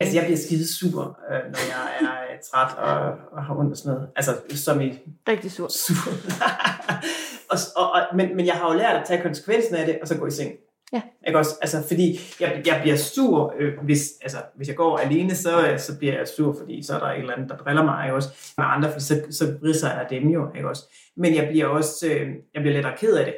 Altså, 0.00 0.16
jeg 0.16 0.24
bliver 0.24 0.38
skide 0.38 0.78
sur, 0.78 1.18
øh, 1.30 1.42
når 1.52 1.62
jeg 1.74 1.84
er 2.00 2.15
træt 2.52 2.78
og, 2.78 3.14
og 3.32 3.44
har 3.44 3.54
ondt 3.54 3.72
og 3.72 3.76
sådan 3.76 3.92
noget. 3.92 4.08
Altså, 4.16 4.32
som 4.48 4.80
i... 4.80 4.98
Rigtig 5.28 5.52
sur. 5.52 5.68
Sur. 5.68 6.12
og, 7.50 7.58
og, 7.76 7.92
og, 7.92 8.16
men, 8.16 8.36
men 8.36 8.46
jeg 8.46 8.54
har 8.54 8.72
jo 8.72 8.78
lært 8.78 8.96
at 8.96 9.06
tage 9.06 9.22
konsekvensen 9.22 9.74
af 9.74 9.86
det, 9.86 9.98
og 10.02 10.08
så 10.08 10.16
gå 10.18 10.26
i 10.26 10.30
seng. 10.30 10.52
Ja. 10.92 11.02
Ikke 11.26 11.38
også? 11.38 11.50
Altså, 11.60 11.82
fordi 11.88 12.18
jeg, 12.40 12.62
jeg 12.66 12.78
bliver 12.82 12.96
sur, 12.96 13.54
øh, 13.58 13.78
hvis, 13.84 14.12
altså, 14.22 14.38
hvis 14.54 14.68
jeg 14.68 14.76
går 14.76 14.98
alene, 14.98 15.34
så, 15.34 15.74
så 15.78 15.98
bliver 15.98 16.14
jeg 16.18 16.28
sur, 16.28 16.56
fordi 16.58 16.82
så 16.82 16.94
er 16.94 16.98
der 16.98 17.06
et 17.06 17.18
eller 17.18 17.34
andet, 17.34 17.48
der 17.48 17.56
driller 17.56 17.84
mig, 17.84 18.04
ikke 18.04 18.14
også? 18.14 18.54
Med 18.58 18.66
andre, 18.68 18.90
fordi 18.90 19.04
så, 19.04 19.22
så 19.30 19.44
ridser 19.62 19.88
jeg 19.88 20.06
dem 20.10 20.28
jo, 20.28 20.48
ikke 20.56 20.68
også? 20.68 20.82
Men 21.16 21.34
jeg 21.34 21.48
bliver 21.48 21.66
også, 21.66 22.06
øh, 22.06 22.34
jeg 22.54 22.62
bliver 22.62 22.74
lettere 22.74 22.96
ked 22.96 23.14
af 23.14 23.24
det. 23.24 23.34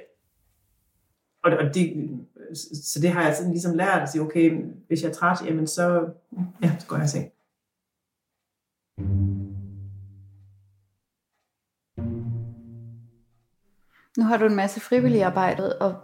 Og, 1.44 1.52
og 1.52 1.74
det, 1.74 2.10
så 2.84 3.00
det 3.00 3.10
har 3.10 3.22
jeg 3.22 3.36
sådan 3.36 3.52
ligesom 3.52 3.74
lært 3.74 4.02
at 4.02 4.08
sige, 4.08 4.22
okay, 4.22 4.52
hvis 4.86 5.02
jeg 5.02 5.08
er 5.08 5.14
træt, 5.14 5.38
jamen 5.46 5.66
så, 5.66 6.04
ja, 6.62 6.70
så 6.78 6.86
går 6.86 6.96
jeg 6.96 7.04
i 7.04 7.08
seng. 7.08 7.32
Nu 14.18 14.24
har 14.24 14.36
du 14.36 14.46
en 14.46 14.56
masse 14.56 14.80
frivillig 14.80 15.22
arbejde, 15.22 15.78
og 15.78 15.94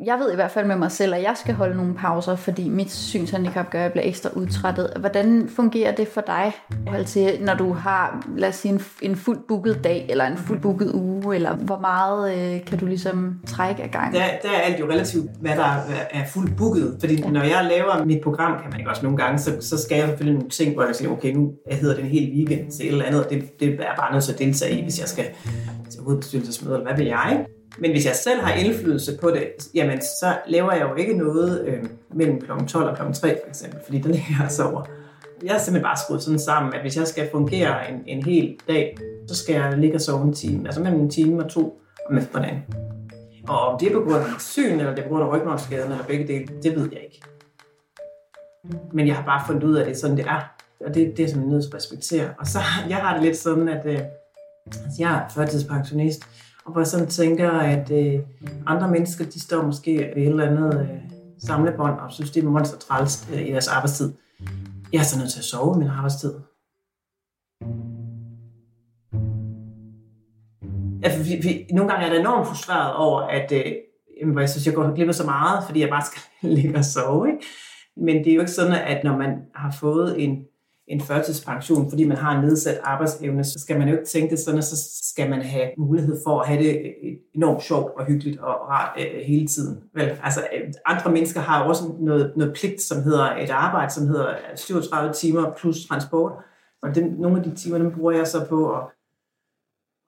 jeg 0.00 0.18
ved 0.18 0.32
i 0.32 0.34
hvert 0.34 0.50
fald 0.50 0.66
med 0.66 0.76
mig 0.76 0.92
selv, 0.92 1.14
at 1.14 1.22
jeg 1.22 1.32
skal 1.36 1.54
holde 1.54 1.76
nogle 1.76 1.94
pauser, 1.94 2.36
fordi 2.36 2.68
mit 2.68 2.92
synshandicap 2.92 3.70
gør, 3.70 3.78
at 3.78 3.82
jeg 3.82 3.92
bliver 3.92 4.06
ekstra 4.06 4.30
udtrættet. 4.34 4.92
Hvordan 5.00 5.48
fungerer 5.48 5.94
det 5.94 6.08
for 6.08 6.20
dig, 6.20 6.52
til, 7.06 7.38
når 7.40 7.54
du 7.54 7.72
har, 7.72 8.26
lad 8.36 8.48
os 8.48 8.54
sige, 8.54 8.74
en, 8.74 8.82
en 9.02 9.16
fuldt 9.16 9.46
booket 9.48 9.84
dag, 9.84 10.06
eller 10.10 10.24
en 10.24 10.36
fuldt 10.36 10.62
booket 10.62 10.92
uge, 10.94 11.34
eller 11.34 11.56
hvor 11.56 11.78
meget 11.78 12.34
øh, 12.34 12.64
kan 12.64 12.78
du 12.78 12.86
ligesom 12.86 13.40
trække 13.46 13.82
af 13.82 13.90
gang? 13.90 14.12
Der, 14.14 14.18
der 14.42 14.48
er 14.48 14.60
alt 14.60 14.80
jo 14.80 14.84
relativt, 14.84 15.30
hvad 15.40 15.56
der 15.56 15.76
er 16.10 16.24
fuldt 16.26 16.56
booket. 16.56 16.96
Fordi 17.00 17.20
ja. 17.20 17.30
når 17.30 17.42
jeg 17.42 17.66
laver 17.70 18.04
mit 18.04 18.22
program, 18.22 18.52
kan 18.62 18.70
man 18.70 18.80
ikke 18.80 18.90
også 18.90 19.02
nogle 19.02 19.18
gange, 19.18 19.38
så, 19.38 19.50
så 19.60 19.82
skal 19.82 19.98
jeg 19.98 20.08
selvfølgelig 20.08 20.34
nogle 20.34 20.50
ting, 20.50 20.74
hvor 20.74 20.84
jeg 20.84 20.94
siger, 20.94 21.10
okay, 21.10 21.32
nu 21.32 21.52
hedder 21.70 21.94
det 21.94 22.04
en 22.04 22.10
hel 22.10 22.32
weekend 22.32 22.70
til 22.70 22.86
et 22.86 22.92
eller 22.92 23.04
andet, 23.04 23.24
og 23.24 23.30
det, 23.30 23.60
det 23.60 23.68
er 23.68 23.96
bare 23.98 24.12
nødt 24.12 24.24
til 24.24 24.32
at 24.32 24.38
deltage 24.38 24.78
i, 24.78 24.82
hvis 24.82 25.00
jeg 25.00 25.08
skal 25.08 25.24
til 25.90 26.00
hovedbestyrelsesmøde, 26.00 26.74
eller 26.74 26.86
hvad 26.86 26.96
vil 26.96 27.06
jeg? 27.06 27.46
Men 27.78 27.90
hvis 27.90 28.06
jeg 28.06 28.14
selv 28.14 28.40
har 28.40 28.54
indflydelse 28.54 29.18
på 29.20 29.30
det, 29.30 29.44
jamen 29.74 30.00
så 30.00 30.38
laver 30.46 30.72
jeg 30.72 30.82
jo 30.82 30.94
ikke 30.94 31.16
noget 31.16 31.64
øh, 31.66 31.84
mellem 32.14 32.40
kl. 32.40 32.50
12 32.68 32.88
og 32.88 32.96
kl. 32.96 33.02
3 33.12 33.38
for 33.42 33.48
eksempel, 33.48 33.80
fordi 33.84 33.98
der 33.98 34.08
ligger 34.08 34.34
jeg 34.40 34.50
så 34.50 34.64
over. 34.64 34.84
Jeg 35.42 35.54
er 35.54 35.58
simpelthen 35.58 35.82
bare 35.82 35.96
skruet 36.06 36.22
sådan 36.22 36.38
sammen, 36.38 36.74
at 36.74 36.80
hvis 36.80 36.96
jeg 36.96 37.06
skal 37.06 37.28
fungere 37.32 37.90
en, 37.90 38.02
en 38.06 38.24
hel 38.24 38.56
dag, 38.68 38.96
så 39.28 39.36
skal 39.36 39.54
jeg 39.54 39.78
ligge 39.78 39.96
og 39.96 40.00
sove 40.00 40.22
en 40.22 40.32
time, 40.32 40.66
altså 40.66 40.80
mellem 40.80 41.00
en 41.00 41.10
time 41.10 41.44
og 41.44 41.50
to 41.50 41.80
om 42.10 42.18
eftermiddagen. 42.18 42.64
Og 43.48 43.60
om 43.60 43.78
det 43.78 43.88
er 43.88 43.92
på 43.92 44.00
grund 44.00 44.16
af 44.16 44.40
syn, 44.40 44.78
eller 44.78 44.94
det 44.94 44.98
er 44.98 45.02
på 45.02 45.08
grund 45.08 45.24
af 45.24 45.32
rygmarvsskaden, 45.32 45.92
eller 45.92 46.04
begge 46.04 46.26
dele, 46.28 46.46
det 46.62 46.76
ved 46.76 46.88
jeg 46.92 47.00
ikke. 47.04 47.22
Men 48.92 49.06
jeg 49.06 49.16
har 49.16 49.24
bare 49.24 49.42
fundet 49.46 49.64
ud 49.64 49.74
af, 49.74 49.80
at 49.80 49.86
det 49.86 49.94
er 49.94 49.98
sådan, 49.98 50.16
det 50.16 50.26
er. 50.26 50.40
Og 50.86 50.94
det, 50.94 51.16
det 51.16 51.24
er 51.24 51.28
sådan 51.28 51.48
nødt 51.48 51.62
til 51.62 51.70
at 51.70 51.74
respektere. 51.74 52.28
Og 52.38 52.46
så 52.46 52.58
jeg 52.88 52.96
har 52.96 53.14
det 53.14 53.22
lidt 53.22 53.36
sådan, 53.36 53.68
at 53.68 53.86
øh, 53.86 53.98
altså, 54.66 54.80
jeg 54.98 55.14
er 55.14 55.28
førtidspensionist, 55.34 56.22
og 56.64 56.72
hvor 56.72 56.80
jeg 56.80 56.86
sådan 56.86 57.06
tænker, 57.06 57.50
at 57.50 57.90
øh, 57.90 58.20
andre 58.66 58.90
mennesker, 58.90 59.24
de 59.24 59.40
står 59.40 59.62
måske 59.62 59.98
ved 59.98 60.22
et 60.22 60.28
eller 60.28 60.50
andet 60.50 60.80
øh, 60.80 60.88
samlebånd 61.38 62.00
og 62.00 62.12
synes, 62.12 62.30
det 62.30 62.44
er 62.44 62.48
monster 62.48 62.78
træls 62.78 63.28
øh, 63.32 63.48
i 63.48 63.52
deres 63.52 63.68
arbejdstid. 63.68 64.12
Jeg 64.92 64.98
er 64.98 65.04
så 65.04 65.18
nødt 65.18 65.30
til 65.30 65.38
at 65.38 65.44
sove 65.44 65.78
min 65.78 65.88
arbejdstid. 65.88 66.34
Altså, 71.02 71.22
vi, 71.22 71.48
vi, 71.48 71.66
nogle 71.72 71.92
gange 71.92 72.06
er 72.06 72.10
jeg 72.12 72.20
enormt 72.20 72.46
frustreret 72.46 72.94
over, 72.94 73.20
at 73.20 73.52
øh, 73.52 73.72
jamen, 74.20 74.38
jeg 74.38 74.50
synes, 74.50 74.66
jeg 74.66 74.74
går 74.74 74.94
glip 74.94 75.08
af 75.08 75.14
så 75.14 75.24
meget, 75.24 75.64
fordi 75.66 75.80
jeg 75.80 75.88
bare 75.88 76.04
skal 76.04 76.22
ligge 76.56 76.78
og 76.78 76.84
sove. 76.84 77.28
Ikke? 77.28 77.46
Men 77.96 78.16
det 78.16 78.30
er 78.30 78.34
jo 78.34 78.40
ikke 78.40 78.52
sådan, 78.52 78.72
at 78.72 79.04
når 79.04 79.16
man 79.16 79.42
har 79.54 79.76
fået 79.80 80.24
en 80.24 80.44
en 80.88 81.00
førtidspension, 81.00 81.90
fordi 81.90 82.04
man 82.04 82.16
har 82.16 82.38
en 82.38 82.44
nedsat 82.44 82.80
arbejdsevne, 82.82 83.44
så 83.44 83.58
skal 83.58 83.78
man 83.78 83.88
jo 83.88 83.94
ikke 83.94 84.06
tænke 84.06 84.30
det 84.30 84.38
sådan, 84.38 84.58
at 84.58 84.64
så 84.64 84.76
skal 85.02 85.30
man 85.30 85.42
have 85.42 85.70
mulighed 85.78 86.16
for 86.26 86.40
at 86.40 86.48
have 86.48 86.62
det 86.62 86.76
øh, 86.76 87.12
enormt 87.34 87.62
sjovt 87.62 87.92
og 87.96 88.06
hyggeligt 88.06 88.40
og 88.40 88.68
rart 88.68 89.00
øh, 89.00 89.06
øh, 89.14 89.20
hele 89.20 89.46
tiden. 89.46 89.78
Vel, 89.94 90.18
altså, 90.22 90.40
øh, 90.40 90.72
andre 90.86 91.12
mennesker 91.12 91.40
har 91.40 91.62
jo 91.62 91.68
også 91.68 91.84
noget, 92.00 92.32
noget 92.36 92.54
pligt, 92.54 92.82
som 92.82 93.02
hedder 93.02 93.36
et 93.36 93.50
arbejde, 93.50 93.92
som 93.92 94.06
hedder 94.06 94.28
øh, 94.28 94.56
37 94.56 95.12
timer 95.12 95.52
plus 95.56 95.86
transport. 95.86 96.32
Og 96.82 96.94
den, 96.94 97.04
nogle 97.18 97.38
af 97.38 97.44
de 97.44 97.54
timer, 97.54 97.78
dem 97.78 97.92
bruger 97.92 98.12
jeg 98.12 98.26
så 98.26 98.46
på 98.48 98.76
at, 98.76 98.82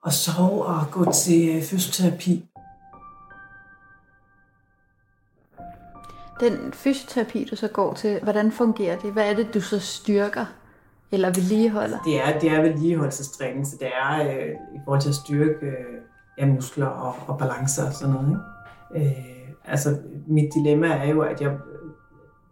at 0.05 0.13
sove 0.13 0.65
og 0.65 0.85
gå 0.91 1.11
til 1.11 1.61
fysioterapi. 1.61 2.45
Den 6.39 6.73
fysioterapi, 6.73 7.47
du 7.51 7.55
så 7.55 7.67
går 7.67 7.93
til, 7.93 8.19
hvordan 8.23 8.51
fungerer 8.51 8.99
det? 8.99 9.13
Hvad 9.13 9.31
er 9.31 9.35
det, 9.35 9.53
du 9.53 9.61
så 9.61 9.79
styrker? 9.79 10.45
Eller 11.11 11.27
vedligeholder? 11.27 11.97
Altså, 11.97 12.09
det 12.09 12.35
er, 12.35 12.39
det 12.39 12.51
er 12.51 12.61
vedligeholdelsestræning, 12.61 13.67
så 13.67 13.77
det 13.79 13.87
er 13.87 14.27
øh, 14.27 14.49
i 14.75 14.79
forhold 14.85 15.01
til 15.01 15.09
at 15.09 15.15
styrke 15.15 15.65
øh, 15.65 16.01
ja, 16.37 16.45
muskler 16.45 16.85
og, 16.85 17.15
og 17.27 17.37
balance 17.37 17.81
og 17.83 17.93
sådan 17.93 18.15
noget. 18.15 18.39
Ikke? 18.95 19.07
Øh, 19.07 19.49
altså, 19.65 19.97
mit 20.27 20.53
dilemma 20.53 20.87
er 20.87 21.09
jo, 21.09 21.21
at 21.21 21.41
jeg 21.41 21.49
øh, 21.49 21.91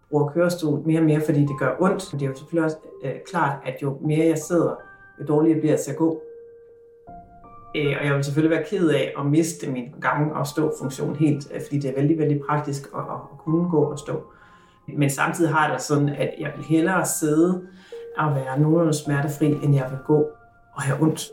bruger 0.09 0.29
kørestol 0.29 0.79
mere 0.85 0.99
og 0.99 1.05
mere, 1.05 1.21
fordi 1.25 1.39
det 1.39 1.59
gør 1.59 1.75
ondt. 1.79 2.13
Men 2.13 2.19
det 2.19 2.25
er 2.25 2.29
jo 2.29 2.35
selvfølgelig 2.35 2.65
også 2.65 2.77
øh, 3.03 3.15
klart, 3.29 3.57
at 3.65 3.77
jo 3.81 3.97
mere 4.01 4.27
jeg 4.27 4.37
sidder, 4.37 4.75
jo 5.19 5.25
dårligere 5.27 5.59
bliver 5.59 5.73
jeg 5.73 5.79
til 5.79 5.91
at 5.91 5.97
gå. 5.97 6.21
Øh, 7.75 7.95
og 7.99 8.05
jeg 8.05 8.15
vil 8.15 8.23
selvfølgelig 8.23 8.57
være 8.57 8.67
ked 8.69 8.89
af 8.89 9.13
at 9.19 9.25
miste 9.25 9.69
min 9.69 9.85
gang 10.01 10.33
og 10.33 10.47
stå 10.47 10.73
funktion 10.79 11.15
helt, 11.15 11.51
øh, 11.53 11.61
fordi 11.65 11.79
det 11.79 11.89
er 11.89 11.95
vældig, 11.95 12.17
vældig 12.17 12.41
praktisk 12.49 12.83
at, 12.95 13.01
at 13.01 13.37
kunne 13.39 13.69
gå 13.69 13.83
og 13.83 13.99
stå. 13.99 14.23
Men 14.97 15.09
samtidig 15.09 15.51
har 15.51 15.65
jeg 15.65 15.73
det 15.73 15.81
sådan, 15.81 16.09
at 16.09 16.33
jeg 16.39 16.53
vil 16.55 16.65
hellere 16.65 17.05
sidde 17.05 17.67
at 18.19 18.35
være 18.35 18.59
nogenlunde 18.59 18.93
smertefri, 18.93 19.45
end 19.45 19.75
jeg 19.75 19.87
vil 19.91 19.99
gå 20.05 20.25
og 20.75 20.81
have 20.81 21.01
ondt. 21.01 21.29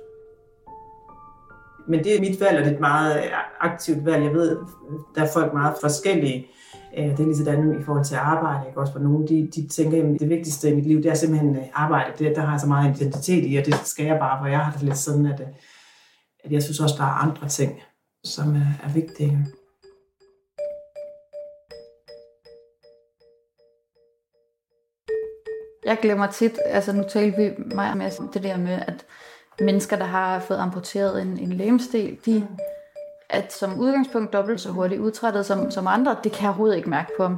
Men 1.88 2.04
det 2.04 2.16
er 2.16 2.20
mit 2.20 2.40
valg, 2.40 2.58
og 2.58 2.64
det 2.64 2.70
er 2.70 2.74
et 2.74 2.80
meget 2.80 3.16
øh, 3.16 3.30
aktivt 3.60 4.06
valg. 4.06 4.24
Jeg 4.24 4.32
ved, 4.32 4.56
der 5.14 5.22
er 5.22 5.32
folk 5.32 5.52
meget 5.52 5.74
forskellige. 5.80 6.46
Øh, 6.98 7.04
det 7.04 7.20
er 7.20 7.24
lige 7.24 7.36
sådan 7.36 7.80
i 7.80 7.82
forhold 7.82 8.04
til 8.04 8.14
arbejde. 8.14 8.66
Ikke? 8.68 8.80
Også 8.80 8.92
for 8.92 9.00
nogle, 9.00 9.28
de, 9.28 9.50
de 9.54 9.68
tænker, 9.68 10.14
at 10.14 10.20
det 10.20 10.28
vigtigste 10.28 10.70
i 10.70 10.74
mit 10.74 10.86
liv, 10.86 11.02
det 11.02 11.10
er 11.10 11.14
simpelthen 11.14 11.56
øh, 11.56 11.62
arbejde. 11.74 12.12
Det, 12.18 12.36
der 12.36 12.42
har 12.42 12.50
jeg 12.50 12.60
så 12.60 12.66
meget 12.66 13.00
identitet 13.00 13.44
i, 13.50 13.56
og 13.56 13.66
det 13.66 13.74
skal 13.74 14.06
jeg 14.06 14.18
bare, 14.18 14.38
for 14.40 14.46
jeg 14.46 14.58
har 14.58 14.72
det 14.72 14.82
lidt 14.82 14.98
sådan, 14.98 15.26
at, 15.26 15.40
at 16.44 16.52
jeg 16.52 16.62
synes 16.62 16.80
også, 16.80 16.94
der 16.98 17.04
er 17.04 17.22
andre 17.28 17.48
ting, 17.48 17.82
som 18.24 18.54
er, 18.54 18.86
er 18.88 18.92
vigtige. 18.92 19.46
Jeg 25.92 25.98
glemmer 26.02 26.26
tit, 26.26 26.58
altså 26.66 26.92
nu 26.92 27.02
talte 27.08 27.36
vi 27.36 27.50
meget 27.74 27.96
med 27.96 28.10
det 28.34 28.42
der 28.42 28.56
med, 28.56 28.78
at 28.86 28.94
mennesker, 29.60 29.96
der 29.96 30.04
har 30.04 30.40
fået 30.40 30.58
amputeret 30.58 31.22
en, 31.22 31.38
en 31.38 31.52
lægemstil, 31.52 32.18
de 32.26 32.46
at 33.30 33.52
som 33.52 33.80
udgangspunkt 33.80 34.32
dobbelt 34.32 34.60
så 34.60 34.68
hurtigt 34.70 35.00
udtrættet 35.00 35.46
som, 35.46 35.70
som 35.70 35.86
andre, 35.86 36.16
det 36.24 36.32
kan 36.32 36.40
jeg 36.40 36.48
overhovedet 36.48 36.76
ikke 36.76 36.90
mærke 36.90 37.10
på 37.16 37.24
dem. 37.24 37.36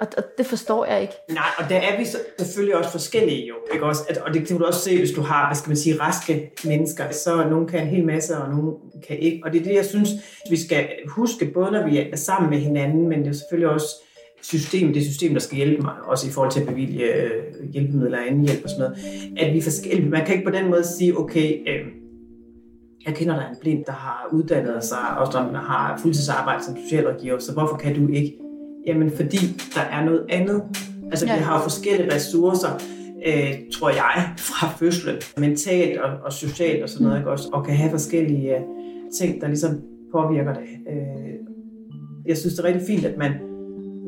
Og, 0.00 0.06
og 0.16 0.22
det 0.38 0.46
forstår 0.46 0.84
jeg 0.84 1.02
ikke. 1.02 1.14
Nej, 1.28 1.44
og 1.58 1.64
der 1.68 1.76
er 1.76 1.98
vi 1.98 2.04
så, 2.04 2.18
selvfølgelig 2.38 2.76
også 2.76 2.90
forskellige 2.90 3.46
jo. 3.46 3.54
Ikke 3.72 3.86
også? 3.86 4.02
At, 4.08 4.18
og 4.18 4.34
det 4.34 4.48
kan 4.48 4.58
du 4.58 4.64
også 4.64 4.80
se, 4.80 4.98
hvis 4.98 5.12
du 5.12 5.20
har, 5.20 5.46
hvad 5.46 5.56
skal 5.56 5.70
man 5.70 5.76
sige, 5.76 6.00
raske 6.00 6.52
mennesker. 6.64 7.10
Så 7.10 7.48
nogen 7.50 7.68
kan 7.68 7.80
en 7.80 7.88
hel 7.88 8.06
masse, 8.06 8.38
og 8.38 8.50
nogen 8.50 8.74
kan 9.08 9.18
ikke. 9.18 9.40
Og 9.44 9.52
det 9.52 9.60
er 9.60 9.64
det, 9.64 9.74
jeg 9.74 9.84
synes, 9.84 10.10
vi 10.50 10.56
skal 10.56 10.88
huske, 11.08 11.46
både 11.46 11.70
når 11.70 11.86
vi 11.86 11.98
er 11.98 12.16
sammen 12.16 12.50
med 12.50 12.58
hinanden, 12.58 13.08
men 13.08 13.18
det 13.18 13.28
er 13.28 13.32
selvfølgelig 13.32 13.68
også 13.68 13.86
system, 14.42 14.92
det 14.92 15.02
system, 15.04 15.32
der 15.32 15.40
skal 15.40 15.56
hjælpe 15.56 15.82
mig, 15.82 15.94
også 16.04 16.28
i 16.28 16.30
forhold 16.30 16.52
til 16.52 16.60
at 16.60 16.66
bevilge 16.66 17.14
øh, 17.14 17.30
hjælpemidler 17.72 18.18
og 18.18 18.26
anden 18.26 18.46
hjælp 18.46 18.64
og 18.64 18.70
sådan 18.70 18.80
noget, 18.80 18.96
at 19.36 19.54
vi 19.54 19.60
forskellige. 19.60 20.10
Man 20.10 20.26
kan 20.26 20.34
ikke 20.34 20.50
på 20.50 20.56
den 20.56 20.70
måde 20.70 20.84
sige, 20.84 21.18
okay, 21.18 21.54
øh, 21.68 21.86
jeg 23.06 23.14
kender 23.14 23.34
der 23.34 23.48
en 23.48 23.56
blind, 23.60 23.84
der 23.84 23.92
har 23.92 24.28
uddannet 24.32 24.84
sig, 24.84 25.18
og 25.18 25.32
som 25.32 25.54
har 25.54 25.98
fuldtidsarbejde 26.02 26.64
som 26.64 26.76
socialrådgiver, 26.76 27.38
så 27.38 27.52
hvorfor 27.52 27.76
kan 27.76 27.94
du 27.94 28.12
ikke? 28.12 28.36
Jamen, 28.86 29.10
fordi 29.10 29.36
der 29.74 29.80
er 29.80 30.04
noget 30.04 30.26
andet. 30.28 30.62
Altså, 31.10 31.26
ja. 31.26 31.36
vi 31.36 31.42
har 31.42 31.62
forskellige 31.62 32.14
ressourcer, 32.14 32.68
øh, 33.26 33.54
tror 33.72 33.88
jeg, 33.88 34.34
fra 34.38 34.68
fødslen, 34.78 35.16
mentalt 35.38 35.98
og, 35.98 36.10
og 36.24 36.32
socialt 36.32 36.82
og 36.82 36.88
sådan 36.88 37.06
noget, 37.06 37.18
ikke 37.18 37.30
også? 37.30 37.48
og 37.52 37.64
kan 37.64 37.74
have 37.74 37.90
forskellige 37.90 38.56
øh, 38.56 38.62
ting, 39.18 39.40
der 39.40 39.48
ligesom 39.48 39.80
påvirker 40.12 40.52
det. 40.54 40.62
Øh, 40.62 41.34
jeg 42.26 42.36
synes, 42.36 42.54
det 42.54 42.64
er 42.64 42.68
rigtig 42.68 42.86
fint, 42.86 43.04
at 43.04 43.18
man 43.18 43.32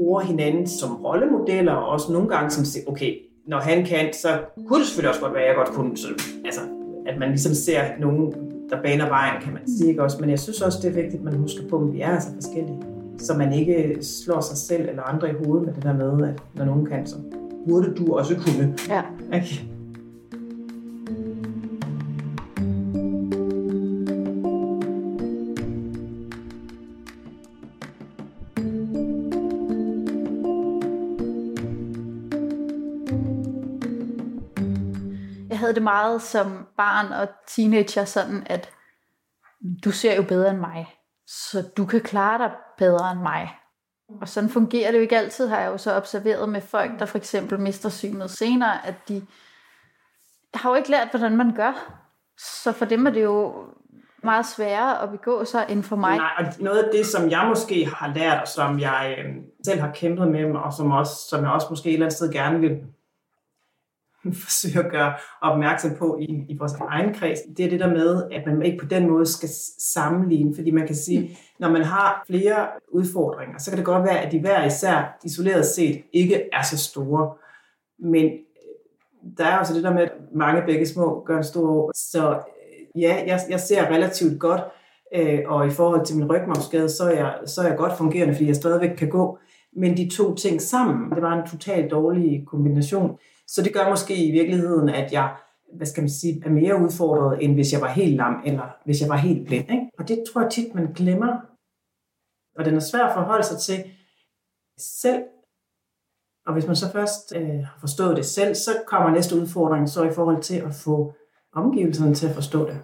bruger 0.03 0.21
hinanden 0.21 0.67
som 0.67 0.91
rollemodeller, 1.05 1.73
og 1.73 1.89
også 1.89 2.13
nogle 2.13 2.29
gange 2.29 2.51
som 2.51 2.83
okay, 2.87 3.15
når 3.47 3.59
han 3.59 3.85
kan, 3.85 4.13
så 4.13 4.29
kunne 4.67 4.79
det 4.79 4.87
selvfølgelig 4.87 5.11
også 5.11 5.21
godt 5.21 5.35
være, 5.35 5.43
at 5.43 5.49
jeg 5.49 5.57
godt 5.57 5.69
kunne. 5.69 5.97
Så, 5.97 6.09
altså, 6.45 6.61
at 7.07 7.19
man 7.19 7.29
ligesom 7.29 7.55
ser 7.55 7.83
nogen, 8.01 8.33
der 8.71 8.83
baner 8.83 9.09
vejen, 9.09 9.43
kan 9.43 9.53
man 9.53 9.63
sige. 9.79 9.89
Ikke 9.89 10.03
også? 10.03 10.17
Men 10.21 10.31
jeg 10.31 10.39
synes 10.39 10.63
også, 10.63 10.79
det 10.83 10.89
er 10.89 10.95
vigtigt, 11.03 11.15
at 11.15 11.25
man 11.25 11.35
husker 11.35 11.69
på, 11.71 11.79
at 11.79 11.93
vi 11.93 12.01
er 12.01 12.09
altså 12.09 12.29
forskellige. 12.35 12.79
Så 13.19 13.35
man 13.35 13.53
ikke 13.53 13.99
slår 14.01 14.41
sig 14.41 14.57
selv 14.57 14.89
eller 14.89 15.03
andre 15.03 15.31
i 15.31 15.35
hovedet 15.45 15.67
med 15.67 15.75
det 15.75 15.83
der 15.83 15.93
med, 15.93 16.29
at 16.29 16.43
når 16.55 16.65
nogen 16.65 16.87
kan, 16.87 17.07
så 17.07 17.17
burde 17.69 17.95
du 17.95 18.15
også 18.15 18.35
kunne. 18.37 18.77
Ja. 18.89 19.03
Okay. 19.29 19.72
Det 35.83 35.85
meget 35.85 36.23
som 36.23 36.67
barn 36.77 37.13
og 37.13 37.29
teenager 37.47 38.05
sådan, 38.05 38.47
at 38.47 38.71
du 39.85 39.91
ser 39.91 40.17
jo 40.17 40.23
bedre 40.23 40.51
end 40.51 40.59
mig, 40.59 40.95
så 41.27 41.63
du 41.77 41.87
kan 41.87 42.01
klare 42.01 42.39
dig 42.39 42.51
bedre 42.79 43.13
end 43.13 43.21
mig. 43.21 43.55
Og 44.21 44.29
sådan 44.29 44.51
fungerer 44.51 44.91
det 44.91 44.99
jo 44.99 45.03
ikke 45.03 45.19
altid, 45.19 45.49
har 45.49 45.61
jeg 45.61 45.73
jo 45.73 45.79
så 45.79 45.97
observeret 45.97 46.49
med 46.49 46.61
folk, 46.61 46.99
der 46.99 47.07
for 47.07 47.19
eksempel 47.19 47.61
mister 47.61 47.89
synet 47.89 48.31
senere, 48.31 48.87
at 48.87 48.95
de 49.09 49.27
har 50.55 50.71
jo 50.71 50.77
ikke 50.77 50.91
lært, 50.91 51.09
hvordan 51.11 51.37
man 51.37 51.55
gør. 51.55 52.03
Så 52.39 52.73
for 52.73 52.85
dem 52.85 53.07
er 53.07 53.11
det 53.11 53.23
jo 53.23 53.55
meget 54.23 54.47
sværere 54.47 55.03
at 55.03 55.11
begå 55.11 55.45
sig 55.45 55.67
end 55.69 55.83
for 55.83 55.97
mig. 55.97 56.17
Nej, 56.17 56.31
og 56.39 56.45
noget 56.61 56.83
af 56.83 56.89
det, 56.93 57.07
som 57.07 57.31
jeg 57.31 57.47
måske 57.49 57.87
har 57.87 58.13
lært, 58.15 58.41
og 58.41 58.49
som 58.49 58.81
jeg 58.81 59.17
øh, 59.19 59.35
selv 59.65 59.81
har 59.81 59.93
kæmpet 59.93 60.29
med, 60.29 60.57
og 60.57 60.73
som, 60.73 60.91
også, 60.91 61.15
som 61.29 61.45
jeg 61.45 61.51
også 61.51 61.67
måske 61.71 61.89
et 61.89 61.93
eller 61.93 62.07
andet 62.07 62.17
sted 62.17 62.33
gerne 62.33 62.61
vil 62.61 62.83
forsøger 64.45 64.83
at 64.85 64.91
gøre 64.91 65.15
opmærksom 65.43 65.95
på 65.99 66.19
i, 66.21 66.45
i 66.49 66.57
vores 66.59 66.73
egen 66.73 67.15
kreds, 67.15 67.39
det 67.57 67.65
er 67.65 67.71
det 67.71 67.81
der 67.81 67.91
med, 67.91 68.23
at 68.33 68.43
man 68.47 68.63
ikke 68.63 68.79
på 68.79 68.87
den 68.87 69.11
måde 69.11 69.27
skal 69.27 69.49
sammenligne, 69.79 70.55
fordi 70.55 70.71
man 70.71 70.87
kan 70.87 70.97
sige, 70.97 71.39
når 71.61 71.71
man 71.71 71.83
har 71.83 72.25
flere 72.27 72.67
udfordringer, 72.93 73.59
så 73.59 73.71
kan 73.71 73.79
det 73.79 73.87
godt 73.87 74.05
være, 74.05 74.21
at 74.21 74.33
de 74.33 74.41
hver 74.41 74.65
især 74.65 75.19
isoleret 75.25 75.67
set 75.67 76.03
ikke 76.13 76.49
er 76.53 76.63
så 76.63 76.79
store. 76.79 77.35
Men 77.99 78.25
øh, 78.25 79.33
der 79.39 79.45
er 79.45 79.59
også 79.59 79.75
det 79.75 79.85
der 79.85 79.95
med, 79.95 80.03
at 80.03 80.13
mange 80.35 80.63
begge 80.67 80.87
små 80.87 81.25
gør 81.27 81.37
en 81.37 81.45
stor 81.45 81.71
år. 81.71 81.93
Så 81.95 82.31
øh, 82.31 83.03
ja, 83.03 83.25
jeg, 83.27 83.41
jeg 83.51 83.61
ser 83.61 83.87
relativt 83.87 84.41
godt, 84.41 84.61
øh, 85.15 85.41
og 85.47 85.67
i 85.67 85.71
forhold 85.71 86.07
til 86.07 86.17
min 86.17 86.31
rygmavsskade, 86.33 86.89
så 86.89 87.05
er, 87.05 87.17
jeg, 87.17 87.35
så 87.47 87.63
er 87.63 87.69
jeg 87.69 87.77
godt 87.77 87.99
fungerende, 87.99 88.35
fordi 88.35 88.47
jeg 88.47 88.57
stadigvæk 88.57 88.97
kan 88.97 89.09
gå. 89.09 89.39
Men 89.77 89.97
de 89.97 90.09
to 90.09 90.35
ting 90.35 90.63
sammen, 90.63 91.11
det 91.11 91.23
var 91.23 91.33
en 91.33 91.49
totalt 91.51 91.91
dårlig 91.91 92.45
kombination. 92.47 93.19
Så 93.55 93.63
det 93.63 93.75
gør 93.75 93.91
måske 93.91 94.27
i 94.27 94.31
virkeligheden, 94.31 94.89
at 94.89 95.13
jeg 95.13 95.37
hvad 95.77 95.87
skal 95.87 96.03
man 96.03 96.11
sige, 96.11 96.43
er 96.45 96.51
mere 96.51 96.83
udfordret, 96.85 97.45
end 97.45 97.55
hvis 97.55 97.73
jeg 97.73 97.81
var 97.81 97.89
helt 97.89 98.17
lam, 98.17 98.43
eller 98.45 98.77
hvis 98.85 99.01
jeg 99.01 99.09
var 99.09 99.17
helt 99.17 99.47
blind. 99.47 99.71
Ikke? 99.71 99.91
Og 99.99 100.09
det 100.09 100.25
tror 100.33 100.41
jeg 100.41 100.51
tit, 100.51 100.75
man 100.75 100.93
glemmer. 100.93 101.33
Og 102.59 102.65
den 102.65 102.75
er 102.75 102.81
svær 102.81 103.05
at 103.05 103.15
forholde 103.15 103.45
sig 103.45 103.59
til 103.59 103.91
selv. 104.79 105.23
Og 106.47 106.53
hvis 106.53 106.67
man 106.67 106.77
så 106.77 106.93
først 106.93 107.37
øh, 107.37 107.59
har 107.59 107.77
forstået 107.81 108.17
det 108.17 108.27
selv, 108.27 108.55
så 108.55 108.71
kommer 108.87 109.11
næste 109.11 109.37
udfordring 109.37 109.89
så 109.89 110.03
i 110.03 110.13
forhold 110.13 110.43
til 110.43 110.59
at 110.59 110.75
få 110.75 111.15
omgivelserne 111.53 112.15
til 112.15 112.29
at 112.29 112.35
forstå 112.35 112.67
det. 112.67 112.79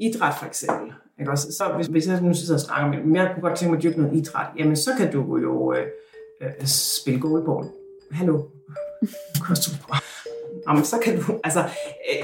Idræt 0.00 0.34
for 0.38 0.46
eksempel. 0.46 0.92
Ikke 1.18 1.30
også? 1.30 1.52
Så 1.52 1.72
hvis, 1.76 1.86
hvis 1.86 2.08
jeg 2.08 2.22
nu 2.22 2.34
sidder 2.34 2.54
og 2.54 2.60
snakker 2.60 2.88
med 2.90 3.04
men 3.04 3.16
jeg 3.16 3.30
kunne 3.34 3.48
godt 3.48 3.58
tænke 3.58 3.70
mig 3.70 3.76
at 3.76 3.82
dyrke 3.82 4.00
noget 4.00 4.16
idræt, 4.16 4.46
jamen 4.58 4.76
så 4.76 4.90
kan 4.98 5.12
du 5.12 5.36
jo 5.36 5.72
øh, 5.72 5.86
øh, 6.42 6.66
spille 6.66 7.20
goalball. 7.20 7.68
Hallo? 8.10 8.42
Jamen, 10.68 10.84
så 10.84 10.96
kan 11.04 11.16
du, 11.16 11.40
altså, 11.44 11.60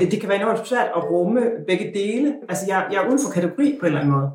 øh, 0.00 0.10
det 0.10 0.20
kan 0.20 0.28
være 0.28 0.40
enormt 0.40 0.68
svært 0.68 0.88
at 0.96 1.10
rumme 1.10 1.40
begge 1.66 1.92
dele. 1.94 2.34
Altså, 2.48 2.64
jeg, 2.68 2.88
jeg 2.92 3.02
er 3.02 3.08
uden 3.08 3.18
for 3.24 3.32
kategori 3.32 3.76
på 3.80 3.86
en 3.86 3.92
eller 3.92 4.00
anden 4.00 4.14
måde. 4.14 4.30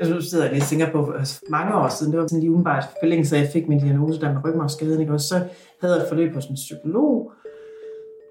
Altså, 0.00 0.14
nu 0.14 0.20
sidder 0.20 0.44
jeg 0.44 0.52
lige 0.52 0.62
og 0.62 0.68
tænker 0.68 0.92
på, 0.92 1.12
altså, 1.12 1.40
mange 1.50 1.74
år 1.74 1.88
siden, 1.88 2.12
det 2.12 2.20
var 2.20 2.26
sådan 2.26 2.40
lige 2.40 2.50
umiddelbart 2.50 2.84
forlængelse 3.00 3.36
at 3.36 3.42
jeg 3.42 3.50
fik 3.52 3.68
min 3.68 3.80
diagnose 3.80 4.20
der 4.20 4.32
med 4.32 4.44
rygmarvsskaden, 4.44 5.00
ikke? 5.00 5.12
Og 5.12 5.20
så 5.20 5.34
havde 5.80 5.94
jeg 5.94 6.02
et 6.02 6.08
forløb 6.08 6.34
hos 6.34 6.46
en 6.46 6.54
psykolog, 6.54 7.32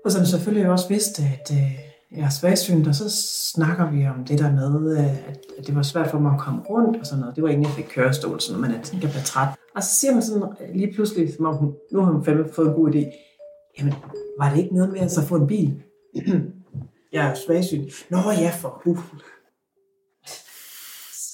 og 0.05 0.11
som 0.11 0.25
selvfølgelig 0.25 0.69
også 0.69 0.87
vidste, 0.89 1.21
at 1.21 1.51
øh, 1.51 1.79
jeg 2.17 2.25
er 2.25 2.29
svagsynet, 2.29 2.87
og 2.87 2.95
så 2.95 3.09
snakker 3.53 3.91
vi 3.91 4.07
om 4.07 4.25
det 4.25 4.39
der 4.39 4.51
med, 4.51 4.97
øh, 4.97 5.27
at 5.57 5.67
det 5.67 5.75
var 5.75 5.81
svært 5.81 6.09
for 6.11 6.19
mig 6.19 6.33
at 6.33 6.39
komme 6.39 6.61
rundt 6.69 6.97
og 6.99 7.05
sådan 7.05 7.19
noget. 7.19 7.35
Det 7.35 7.43
var 7.43 7.49
inden 7.49 7.63
jeg 7.63 7.71
fik 7.71 7.85
kørestol, 7.95 8.41
sådan 8.41 8.61
noget, 8.61 8.71
men 8.71 8.79
at 8.79 8.93
jeg 8.93 9.11
blev 9.11 9.23
træt. 9.23 9.47
Og 9.75 9.83
så 9.83 9.95
siger 9.95 10.13
man 10.13 10.21
sådan 10.21 10.43
øh, 10.43 10.75
lige 10.75 10.93
pludselig, 10.93 11.33
som 11.33 11.45
om 11.45 11.55
hun, 11.55 11.73
nu 11.91 11.99
har 11.99 12.11
hun 12.11 12.25
fandme 12.25 12.53
fået 12.53 12.67
en 12.67 12.73
god 12.73 12.95
idé. 12.95 13.03
Jamen, 13.77 13.93
var 14.39 14.49
det 14.49 14.57
ikke 14.57 14.75
noget 14.75 14.91
med 14.91 14.99
altså 14.99 15.19
at 15.19 15.23
så 15.23 15.29
få 15.29 15.35
en 15.35 15.47
bil? 15.47 15.83
jeg 17.13 17.29
er 17.29 17.33
svagsynt. 17.33 17.91
Nå 18.09 18.17
ja, 18.17 18.51
for 18.61 18.81
uh. 18.85 18.99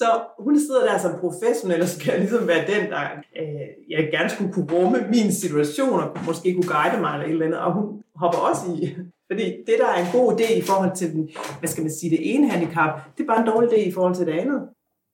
Så 0.00 0.20
hun 0.38 0.60
sidder 0.60 0.84
der 0.84 0.98
som 0.98 1.12
professionel, 1.20 1.82
og 1.82 1.88
skal 1.88 2.20
ligesom 2.20 2.48
være 2.48 2.66
den, 2.66 2.90
der 2.90 3.02
øh, 3.40 3.68
jeg 3.90 4.08
gerne 4.12 4.30
skulle 4.30 4.52
kunne 4.52 4.72
rumme 4.72 4.98
min 5.10 5.32
situation, 5.32 6.00
og 6.00 6.16
måske 6.26 6.54
kunne 6.54 6.72
guide 6.74 7.00
mig 7.00 7.12
eller 7.12 7.26
et 7.26 7.32
eller 7.32 7.46
andet. 7.46 7.60
Og 7.60 7.72
hun 7.72 8.02
hopper 8.14 8.38
også 8.38 8.62
i. 8.74 8.96
Fordi 9.30 9.44
det, 9.66 9.76
der 9.78 9.88
er 9.88 10.00
en 10.04 10.12
god 10.12 10.32
idé 10.32 10.52
i 10.52 10.62
forhold 10.62 10.96
til 10.96 11.12
den, 11.12 11.30
hvad 11.58 11.68
skal 11.68 11.82
man 11.82 11.92
sige, 11.92 12.10
det 12.10 12.34
ene 12.34 12.50
handicap, 12.50 13.00
det 13.16 13.22
er 13.22 13.26
bare 13.26 13.40
en 13.40 13.46
dårlig 13.46 13.68
idé 13.70 13.88
i 13.88 13.92
forhold 13.92 14.14
til 14.14 14.26
det 14.26 14.32
andet. 14.32 14.60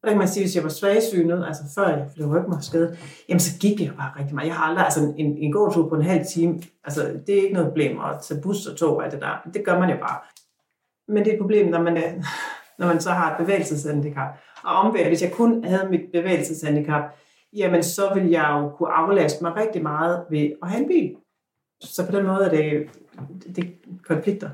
Og 0.06 0.10
kan 0.10 0.18
man 0.18 0.28
sige, 0.28 0.44
hvis 0.44 0.56
jeg 0.56 0.62
var 0.62 0.68
svagsynet, 0.68 1.44
altså 1.46 1.62
før 1.74 1.88
jeg 1.88 2.06
blev 2.14 2.28
rygmarvsskadet, 2.28 2.98
jamen 3.28 3.40
så 3.40 3.58
gik 3.58 3.80
jeg 3.80 3.92
bare 3.96 4.12
rigtig 4.18 4.34
meget. 4.34 4.46
Jeg 4.46 4.54
har 4.54 4.64
aldrig, 4.64 4.84
altså 4.84 5.14
en, 5.16 5.36
en 5.38 5.52
gåtur 5.52 5.88
på 5.88 5.94
en 5.94 6.02
halv 6.02 6.26
time, 6.26 6.62
altså 6.84 7.20
det 7.26 7.38
er 7.38 7.42
ikke 7.42 7.54
noget 7.54 7.68
problem 7.68 8.00
at 8.00 8.20
tage 8.22 8.40
bus 8.40 8.66
og 8.66 8.76
tog 8.76 8.96
og 8.96 9.04
alt 9.04 9.12
det 9.12 9.20
der. 9.20 9.48
Det 9.54 9.64
gør 9.64 9.78
man 9.78 9.90
jo 9.90 9.96
bare. 9.96 10.18
Men 11.08 11.24
det 11.24 11.28
er 11.28 11.32
et 11.32 11.40
problem, 11.40 11.70
når 11.70 11.82
man, 11.82 11.96
øh, 11.96 12.24
når 12.78 12.86
man 12.86 13.00
så 13.00 13.10
har 13.10 13.30
et 13.30 13.36
bevægelseshandicap. 13.38 14.28
Og 14.64 14.74
omvendt, 14.74 15.08
hvis 15.08 15.22
jeg 15.22 15.32
kun 15.32 15.64
havde 15.64 15.88
mit 15.90 16.12
bevægelseshandicap, 16.12 17.02
jamen 17.52 17.82
så 17.82 18.10
ville 18.14 18.30
jeg 18.30 18.48
jo 18.50 18.68
kunne 18.68 18.92
aflaste 18.92 19.44
mig 19.44 19.56
rigtig 19.56 19.82
meget 19.82 20.24
ved 20.30 20.50
at 20.62 20.70
have 20.70 20.82
en 20.82 20.88
bil. 20.88 21.16
Så 21.80 22.06
på 22.06 22.16
den 22.16 22.26
måde 22.26 22.44
er 22.44 22.50
det, 22.50 22.88
det 23.56 23.74
konflikter. 24.04 24.50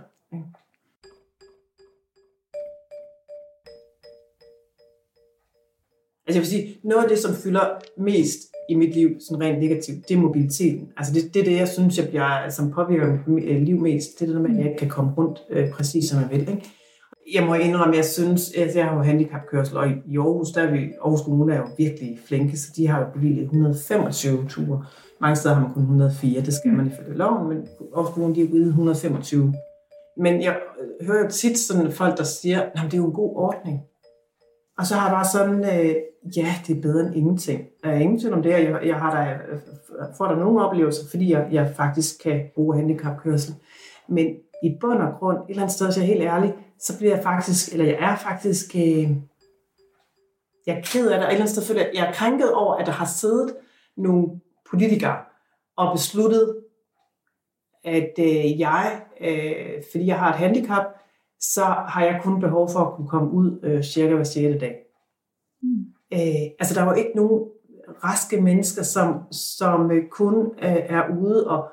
Altså 6.26 6.39
jeg 6.39 6.41
vil 6.41 6.50
sige, 6.50 6.78
noget 6.85 7.02
af 7.02 7.08
det, 7.08 7.19
som 7.19 7.35
fylder 7.35 7.65
mest 7.99 8.39
i 8.69 8.75
mit 8.75 8.95
liv, 8.95 9.08
sådan 9.21 9.45
rent 9.45 9.61
negativt, 9.61 10.08
det 10.08 10.15
er 10.17 10.21
mobiliteten. 10.21 10.89
Altså 10.97 11.15
det, 11.15 11.35
det 11.35 11.41
er 11.41 11.45
det, 11.45 11.56
jeg 11.56 11.69
synes, 11.69 11.99
jeg 11.99 12.08
bliver, 12.08 12.25
altså, 12.25 12.56
som 12.56 12.71
påvirker 12.71 13.19
mit 13.26 13.45
øh, 13.45 13.63
liv 13.63 13.80
mest. 13.80 14.08
Det 14.19 14.23
er 14.23 14.26
det 14.26 14.35
der 14.35 14.43
med, 14.43 14.50
at 14.50 14.56
jeg 14.56 14.67
ikke 14.67 14.78
kan 14.78 14.89
komme 14.89 15.13
rundt 15.19 15.39
øh, 15.50 15.71
præcis 15.71 16.08
som 16.08 16.21
jeg 16.21 16.30
vil. 16.30 16.41
Ikke? 16.41 16.71
Jeg 17.35 17.47
må 17.47 17.54
indrømme, 17.54 17.97
jeg 17.97 18.04
synes, 18.04 18.52
at 18.56 18.76
jeg 18.76 18.85
har 18.85 18.97
jo 18.97 19.02
handicapkørsel, 19.02 19.76
og 19.76 19.89
i 19.89 20.19
Aarhus, 20.19 20.50
der 20.50 20.63
er 20.63 20.71
vi, 20.73 20.78
Aarhus 20.78 21.21
Kommune 21.21 21.54
er 21.54 21.58
jo 21.58 21.67
virkelig 21.78 22.19
flinke, 22.26 22.58
så 22.58 22.73
de 22.76 22.87
har 22.87 23.00
jo 23.00 23.06
bevilget 23.15 23.43
125 23.43 24.47
ture. 24.49 24.85
Mange 25.21 25.37
steder 25.37 25.54
har 25.54 25.63
man 25.63 25.73
kun 25.75 25.82
104, 25.82 26.41
det 26.41 26.54
skal 26.54 26.73
man 26.73 26.87
ifølge 26.87 27.19
loven, 27.19 27.49
men 27.49 27.58
Aarhus 27.97 28.15
Kommune, 28.15 28.35
de 28.35 28.41
har 28.41 28.47
givet 28.47 28.67
125. 28.67 29.54
Men 30.17 30.43
jeg 30.43 30.56
øh, 30.80 31.06
hører 31.06 31.25
jo 31.25 31.30
tit 31.30 31.58
sådan 31.58 31.93
folk, 31.93 32.19
der 32.19 32.25
siger, 32.25 32.61
at 32.61 32.80
det 32.85 32.95
er 32.95 32.99
jo 32.99 33.06
en 33.06 33.13
god 33.13 33.32
ordning. 33.37 33.80
Og 34.78 34.87
så 34.87 34.95
har 34.95 35.08
jeg 35.08 35.15
bare 35.15 35.25
sådan, 35.25 35.65
øh, 35.65 35.95
ja, 36.37 36.54
det 36.67 36.76
er 36.76 36.80
bedre 36.80 37.06
end 37.06 37.17
ingenting. 37.17 37.61
Jeg 37.85 37.93
er 37.93 37.99
ingen 37.99 38.21
tvivl 38.21 38.35
om 38.35 38.43
det, 38.43 38.50
jeg, 38.50 38.80
jeg 38.85 38.97
har 38.97 39.25
der, 39.25 39.32
øh, 39.52 39.58
får 40.19 40.26
der 40.26 40.37
nogle 40.37 40.65
oplevelser, 40.67 41.11
fordi 41.11 41.32
jeg, 41.32 41.49
jeg 41.52 41.73
faktisk 41.76 42.23
kan 42.23 42.43
bruge 42.54 42.76
handicapkørsel. 42.76 43.54
Men 44.08 44.26
i 44.63 44.76
bund 44.80 44.99
og 44.99 45.19
grund, 45.19 45.39
et 45.39 45.45
eller 45.49 45.63
andet 45.63 45.75
sted, 45.75 45.87
hvis 45.87 45.97
jeg 45.97 46.02
er 46.02 46.06
helt 46.06 46.23
ærlig, 46.23 46.54
så 46.78 46.99
bliver 46.99 47.15
jeg 47.15 47.23
faktisk, 47.23 47.73
eller 47.73 47.85
jeg 47.85 47.99
er 48.00 48.17
faktisk, 48.17 48.75
øh, 48.75 49.11
jeg 50.67 50.76
er 50.76 50.82
ked 50.82 51.11
af 51.11 51.19
det, 51.19 51.26
og 51.26 51.32
et 51.32 51.32
eller 51.32 51.45
andet 51.45 51.49
sted 51.49 51.63
føler 51.63 51.80
jeg, 51.80 51.91
jeg 51.95 52.08
er 52.08 52.13
krænket 52.13 52.52
over, 52.52 52.75
at 52.75 52.87
der 52.87 52.93
har 52.93 53.06
siddet 53.06 53.56
nogle 53.97 54.41
politikere 54.71 55.17
og 55.76 55.97
besluttet, 55.97 56.56
at 57.85 58.13
øh, 58.19 58.61
jeg, 58.61 59.00
øh, 59.21 59.82
fordi 59.93 60.06
jeg 60.06 60.19
har 60.19 60.28
et 60.32 60.39
handicap, 60.39 60.85
så 61.43 61.65
har 61.65 62.05
jeg 62.05 62.21
kun 62.23 62.41
behov 62.41 62.71
for 62.71 62.78
at 62.78 62.95
kunne 62.97 63.09
komme 63.09 63.31
ud 63.31 63.61
øh, 63.63 63.83
cirka 63.83 64.15
hver 64.15 64.25
6. 64.25 64.61
dag. 64.61 64.76
Mm. 65.63 65.85
Øh, 66.13 66.50
altså 66.59 66.75
der 66.75 66.83
var 66.83 66.95
ikke 66.95 67.13
nogen 67.17 67.45
raske 68.05 68.41
mennesker, 68.41 68.83
som, 68.83 69.33
som 69.33 69.91
øh, 69.91 70.09
kun 70.09 70.47
øh, 70.63 70.76
er 70.89 71.02
ude 71.21 71.49
og 71.49 71.69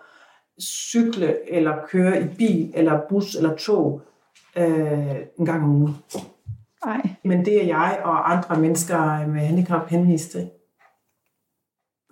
cykle 0.61 1.53
eller 1.53 1.75
køre 1.87 2.21
i 2.21 2.27
bil 2.37 2.71
eller 2.73 3.01
bus 3.09 3.35
eller 3.35 3.55
tog 3.55 4.01
øh, 4.57 5.15
en 5.39 5.45
gang 5.45 5.63
om 5.63 5.75
ugen. 5.75 5.95
Nej. 6.85 7.01
Men 7.23 7.45
det 7.45 7.63
er 7.63 7.67
jeg 7.67 8.01
og 8.03 8.31
andre 8.31 8.61
mennesker 8.61 9.27
med 9.27 9.41
handicap 9.41 9.87
henvist 9.87 10.31
til. 10.31 10.49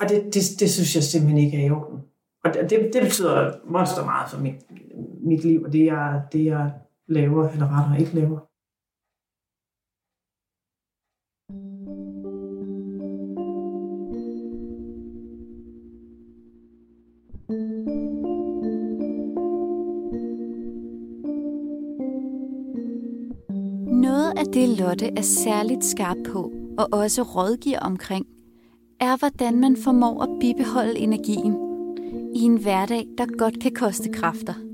Og 0.01 0.09
det, 0.09 0.23
det, 0.23 0.43
det 0.59 0.71
synes 0.71 0.95
jeg 0.95 1.03
simpelthen 1.03 1.37
ikke 1.37 1.57
er 1.61 1.67
i 1.67 1.71
orden. 1.71 1.99
Og 2.43 2.53
det, 2.53 2.89
det 2.93 3.01
betyder 3.03 3.53
monster 3.65 4.05
meget 4.05 4.29
for 4.29 4.39
mit, 4.39 4.55
mit 5.23 5.43
liv, 5.43 5.63
og 5.63 5.73
det 5.73 5.85
jeg, 5.85 6.21
det 6.31 6.45
jeg 6.45 6.71
laver, 7.07 7.49
eller 7.49 7.67
rettere 7.77 7.99
ikke 7.99 8.15
laver. 8.15 8.39
Noget 24.01 24.37
af 24.37 24.45
det, 24.53 24.69
Lotte 24.79 25.07
er 25.17 25.21
særligt 25.21 25.85
skarp 25.85 26.17
på, 26.31 26.51
og 26.77 26.87
også 26.91 27.21
rådgiver 27.21 27.79
omkring, 27.79 28.25
er, 28.99 29.17
hvordan 29.17 29.59
man 29.59 29.77
formår 29.83 30.23
at 30.23 30.39
bibeholde 30.39 30.99
energien 30.99 31.53
i 32.35 32.39
en 32.39 32.61
hverdag, 32.61 33.07
der 33.17 33.37
godt 33.37 33.59
kan 33.59 33.71
koste 33.73 34.09
kræfter. 34.13 34.66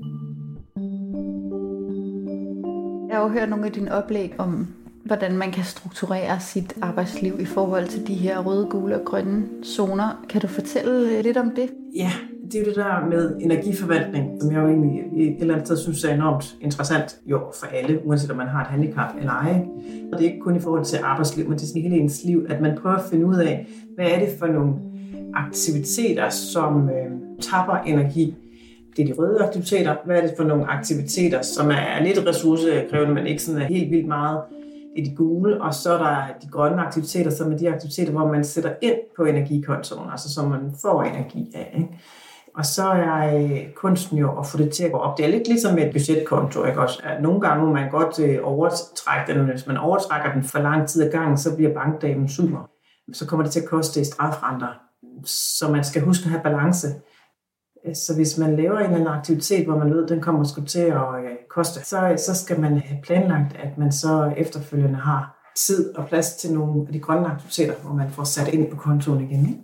Jeg 3.14 3.22
har 3.22 3.28
jo 3.28 3.32
hørt 3.32 3.48
nogle 3.48 3.66
af 3.66 3.72
dine 3.72 3.94
oplæg 3.94 4.34
om, 4.38 4.66
hvordan 5.04 5.36
man 5.36 5.50
kan 5.50 5.64
strukturere 5.64 6.40
sit 6.40 6.74
arbejdsliv 6.82 7.40
i 7.40 7.44
forhold 7.44 7.86
til 7.86 8.06
de 8.06 8.14
her 8.14 8.38
røde, 8.38 8.66
gule 8.70 9.00
og 9.00 9.04
grønne 9.04 9.44
zoner. 9.64 10.24
Kan 10.28 10.40
du 10.40 10.46
fortælle 10.46 11.18
øh, 11.18 11.24
lidt 11.24 11.36
om 11.36 11.50
det? 11.56 11.70
Ja, 11.96 12.10
det 12.44 12.54
er 12.54 12.60
jo 12.60 12.66
det 12.66 12.76
der 12.76 13.06
med 13.10 13.36
energiforvaltning, 13.40 14.42
som 14.42 14.52
jeg 14.52 14.62
jo 14.62 14.68
egentlig 14.68 15.00
øh, 15.16 15.22
et 15.22 15.40
eller 15.40 15.54
andet 15.54 15.66
sted 15.66 15.76
synes 15.76 16.04
er 16.04 16.14
enormt 16.14 16.56
interessant 16.60 17.16
jo 17.26 17.40
for 17.60 17.66
alle, 17.66 18.00
uanset 18.06 18.30
om 18.30 18.36
man 18.36 18.48
har 18.48 18.60
et 18.60 18.66
handicap 18.66 19.14
eller 19.18 19.32
ej. 19.32 19.64
Og 20.12 20.18
det 20.18 20.26
er 20.26 20.30
ikke 20.30 20.44
kun 20.44 20.56
i 20.56 20.60
forhold 20.60 20.84
til 20.84 20.98
arbejdsliv, 21.02 21.48
men 21.48 21.58
det 21.58 21.62
er 21.62 21.66
sådan 21.66 21.82
hele 21.82 21.96
ens 21.96 22.24
liv, 22.24 22.46
at 22.48 22.60
man 22.60 22.78
prøver 22.82 22.96
at 22.96 23.04
finde 23.10 23.26
ud 23.26 23.36
af, 23.36 23.66
hvad 23.94 24.06
er 24.06 24.18
det 24.18 24.28
for 24.38 24.46
nogle 24.46 24.74
aktiviteter, 25.34 26.28
som 26.28 26.88
øh, 26.88 27.10
tapper 27.40 27.76
energi. 27.76 28.36
Det 28.96 29.02
er 29.02 29.14
de 29.14 29.18
røde 29.18 29.44
aktiviteter. 29.44 29.96
Hvad 30.04 30.16
er 30.16 30.20
det 30.20 30.34
for 30.36 30.44
nogle 30.44 30.66
aktiviteter, 30.66 31.42
som 31.42 31.70
er 31.70 32.02
lidt 32.02 32.26
ressourcekrævende, 32.26 33.14
men 33.14 33.26
ikke 33.26 33.42
sådan 33.42 33.62
er 33.62 33.66
helt 33.66 33.90
vildt 33.90 34.08
meget. 34.08 34.40
Det 34.96 35.06
er 35.06 35.10
de 35.10 35.16
gule, 35.16 35.62
og 35.62 35.74
så 35.74 35.92
er 35.92 35.98
der 35.98 36.16
de 36.42 36.48
grønne 36.48 36.82
aktiviteter, 36.82 37.30
som 37.30 37.52
er 37.52 37.56
de 37.56 37.70
aktiviteter, 37.70 38.12
hvor 38.12 38.32
man 38.32 38.44
sætter 38.44 38.72
ind 38.82 38.96
på 39.16 39.24
energikontoen, 39.24 40.10
altså 40.10 40.34
som 40.34 40.50
man 40.50 40.60
får 40.82 41.02
energi 41.02 41.52
af. 41.54 41.74
Ikke? 41.76 41.88
Og 42.56 42.66
så 42.66 42.82
er 42.82 43.36
øh, 43.36 43.72
kunsten 43.74 44.18
jo 44.18 44.38
at 44.38 44.46
få 44.46 44.58
det 44.58 44.72
til 44.72 44.84
at 44.84 44.92
gå 44.92 44.98
op. 44.98 45.18
Det 45.18 45.26
er 45.26 45.30
lidt 45.30 45.48
ligesom 45.48 45.74
med 45.74 45.86
et 45.86 45.92
budgetkonto. 45.92 46.64
Ikke? 46.64 46.80
Også, 46.80 47.00
at 47.04 47.22
nogle 47.22 47.40
gange 47.40 47.66
må 47.66 47.72
man 47.72 47.90
godt 47.90 48.18
øh, 48.18 48.38
overtrække 48.42 49.34
den, 49.34 49.44
hvis 49.50 49.66
man 49.66 49.76
overtrækker 49.76 50.32
den 50.32 50.42
for 50.42 50.58
lang 50.58 50.88
tid 50.88 51.02
ad 51.02 51.10
gangen, 51.10 51.38
så 51.38 51.56
bliver 51.56 51.74
bankdamen 51.74 52.28
sur. 52.28 52.70
Så 53.12 53.26
kommer 53.26 53.44
det 53.44 53.52
til 53.52 53.60
at 53.60 53.68
koste 53.68 54.00
i 54.00 54.04
strafrenter. 54.04 54.80
Så 55.24 55.68
man 55.70 55.84
skal 55.84 56.02
huske 56.02 56.24
at 56.24 56.30
have 56.30 56.42
balance. 56.42 56.88
Øh, 57.86 57.94
så 57.94 58.14
hvis 58.14 58.38
man 58.38 58.56
laver 58.56 58.78
en 58.78 58.84
eller 58.84 58.96
anden 58.96 59.08
aktivitet, 59.08 59.66
hvor 59.66 59.78
man 59.78 59.90
ved, 59.90 60.04
at 60.04 60.08
den 60.08 60.20
kommer 60.20 60.44
sgu 60.44 60.64
til 60.64 60.80
at 60.80 61.24
øh, 61.24 61.36
koste, 61.50 61.84
så, 61.84 62.14
så 62.16 62.34
skal 62.34 62.60
man 62.60 62.78
have 62.78 63.02
planlagt, 63.02 63.56
at 63.56 63.78
man 63.78 63.92
så 63.92 64.34
efterfølgende 64.36 64.98
har 64.98 65.50
tid 65.56 65.94
og 65.96 66.08
plads 66.08 66.34
til 66.34 66.52
nogle 66.52 66.86
af 66.86 66.92
de 66.92 67.00
grønne 67.00 67.26
aktiviteter, 67.26 67.74
hvor 67.74 67.92
man 67.92 68.10
får 68.10 68.24
sat 68.24 68.48
ind 68.48 68.70
på 68.70 68.76
kontoen 68.76 69.20
igen. 69.20 69.48
Ikke? 69.48 69.60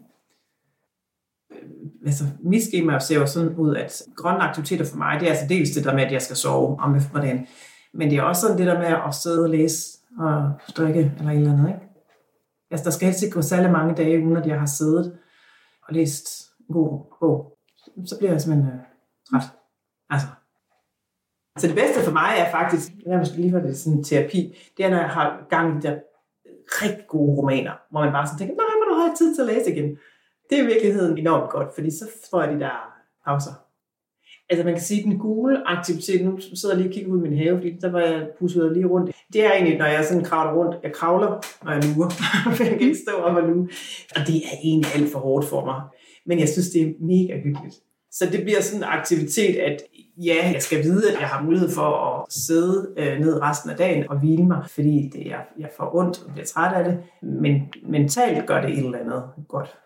Øh, 1.51 1.69
altså, 2.07 2.25
mit 2.43 2.63
schema 2.63 2.99
ser 2.99 3.19
jo 3.19 3.27
sådan 3.27 3.55
ud, 3.55 3.77
at 3.77 4.03
grønne 4.17 4.41
aktiviteter 4.41 4.85
for 4.85 4.97
mig, 4.97 5.21
det 5.21 5.27
er 5.27 5.31
altså 5.31 5.47
dels 5.49 5.71
det 5.71 5.85
der 5.85 5.95
med, 5.95 6.03
at 6.03 6.13
jeg 6.13 6.23
skal 6.23 6.37
sove 6.37 6.81
om 6.81 6.97
eftermiddagen, 6.97 7.47
men 7.95 8.11
det 8.11 8.19
er 8.19 8.23
også 8.23 8.43
sådan 8.43 8.59
det 8.59 8.67
der 8.67 8.79
med 8.79 8.97
at 9.09 9.15
sidde 9.15 9.43
og 9.43 9.51
læse 9.51 9.99
og 10.19 10.53
strikke 10.69 11.13
eller 11.19 11.31
et 11.31 11.37
eller 11.37 11.53
andet. 11.53 11.69
Ikke? 11.69 11.81
Altså, 12.71 12.85
der 12.85 12.91
skal 12.91 13.07
helst 13.07 13.23
ikke 13.23 13.35
gå 13.35 13.43
særlig 13.43 13.71
mange 13.71 13.95
dage, 13.95 14.27
uden 14.27 14.37
at 14.37 14.47
jeg 14.47 14.59
har 14.59 14.67
siddet 14.67 15.19
og 15.89 15.95
læst 15.95 16.27
en 16.69 16.75
god 16.75 17.17
bog. 17.21 17.57
Så 18.07 18.19
bliver 18.19 18.33
jeg 18.33 18.41
simpelthen 18.41 18.73
øh, 18.73 18.81
træt. 19.31 19.47
Altså. 20.11 20.27
Så 21.59 21.67
det 21.67 21.77
bedste 21.77 22.01
for 22.07 22.13
mig 22.13 22.33
er 22.39 22.51
faktisk, 22.51 22.87
jeg 23.07 23.19
måske 23.19 23.37
lige 23.37 23.53
for 23.53 23.59
det 23.59 23.79
sådan 23.79 23.99
en 23.99 24.05
terapi, 24.05 24.57
det 24.77 24.85
er, 24.85 24.91
når 24.91 24.97
jeg 24.97 25.11
har 25.11 25.47
gang 25.51 25.67
i 25.71 25.77
de 25.77 25.83
der 25.87 25.97
rigtig 26.83 27.07
gode 27.07 27.37
romaner, 27.39 27.75
hvor 27.91 28.01
man 28.05 28.13
bare 28.13 28.27
sådan 28.27 28.39
tænker, 28.39 28.55
nej, 28.55 28.75
men 28.79 28.87
du 28.91 28.95
har 29.01 29.15
tid 29.15 29.35
til 29.35 29.43
at 29.43 29.49
læse 29.55 29.73
igen 29.75 29.99
det 30.51 30.59
er 30.59 30.63
i 30.63 30.67
virkeligheden 30.67 31.19
enormt 31.19 31.51
godt, 31.51 31.75
fordi 31.75 31.91
så 31.91 32.05
får 32.31 32.43
jeg 32.43 32.55
de 32.55 32.61
der 32.61 32.95
pauser. 33.25 33.51
Altså 34.51 34.65
man 34.65 34.75
kan 34.75 34.83
sige, 34.83 35.01
at 35.01 35.05
den 35.05 35.19
gule 35.19 35.69
aktivitet, 35.69 36.25
nu 36.25 36.41
sidder 36.41 36.75
jeg 36.75 36.77
lige 36.77 36.91
og 36.91 36.95
kigger 36.95 37.13
ud 37.13 37.19
i 37.19 37.29
min 37.29 37.39
have, 37.39 37.57
fordi 37.57 37.71
der 37.81 37.91
var 37.91 38.01
jeg 38.01 38.29
pusset 38.39 38.73
lige 38.73 38.87
rundt. 38.87 39.17
Det 39.33 39.45
er 39.45 39.53
egentlig, 39.53 39.79
når 39.79 39.87
jeg 39.87 40.05
sådan 40.05 40.25
kravler 40.25 40.53
rundt, 40.61 40.77
jeg 40.83 40.93
kravler, 40.93 41.31
når 41.65 41.73
jeg 41.73 41.83
lurer, 41.85 42.11
for 42.57 42.65
jeg 42.65 42.73
kan 42.73 42.81
ikke 42.81 42.99
stå 43.07 43.13
op 43.13 43.37
og 43.37 43.43
luge. 43.43 43.69
Og 44.17 44.21
det 44.27 44.37
er 44.37 44.57
egentlig 44.65 44.91
alt 44.95 45.13
for 45.13 45.19
hårdt 45.19 45.47
for 45.47 45.65
mig. 45.65 45.81
Men 46.27 46.39
jeg 46.39 46.49
synes, 46.49 46.71
det 46.71 46.83
er 46.83 46.93
mega 47.01 47.41
hyggeligt. 47.41 47.77
Så 48.13 48.27
det 48.33 48.43
bliver 48.43 48.61
sådan 48.61 48.81
en 48.81 48.89
aktivitet, 48.89 49.57
at 49.57 49.83
ja, 50.17 50.51
jeg 50.53 50.63
skal 50.63 50.83
vide, 50.83 51.13
at 51.13 51.21
jeg 51.21 51.29
har 51.29 51.43
mulighed 51.43 51.71
for 51.71 51.83
at 51.83 52.33
sidde 52.33 52.89
øh, 52.97 53.21
ned 53.21 53.43
resten 53.43 53.71
af 53.71 53.77
dagen 53.77 54.11
og 54.11 54.19
hvile 54.19 54.47
mig, 54.47 54.65
fordi 54.69 55.11
det, 55.13 55.27
jeg, 55.27 55.41
jeg 55.59 55.69
får 55.77 55.97
ondt 55.97 56.23
og 56.27 56.33
bliver 56.33 56.47
træt 56.47 56.77
af 56.77 56.85
det. 56.85 56.99
Men 57.23 57.63
mentalt 57.89 58.47
gør 58.47 58.61
det 58.61 58.71
et 58.71 58.85
eller 58.85 58.99
andet 58.99 59.23
godt. 59.49 59.79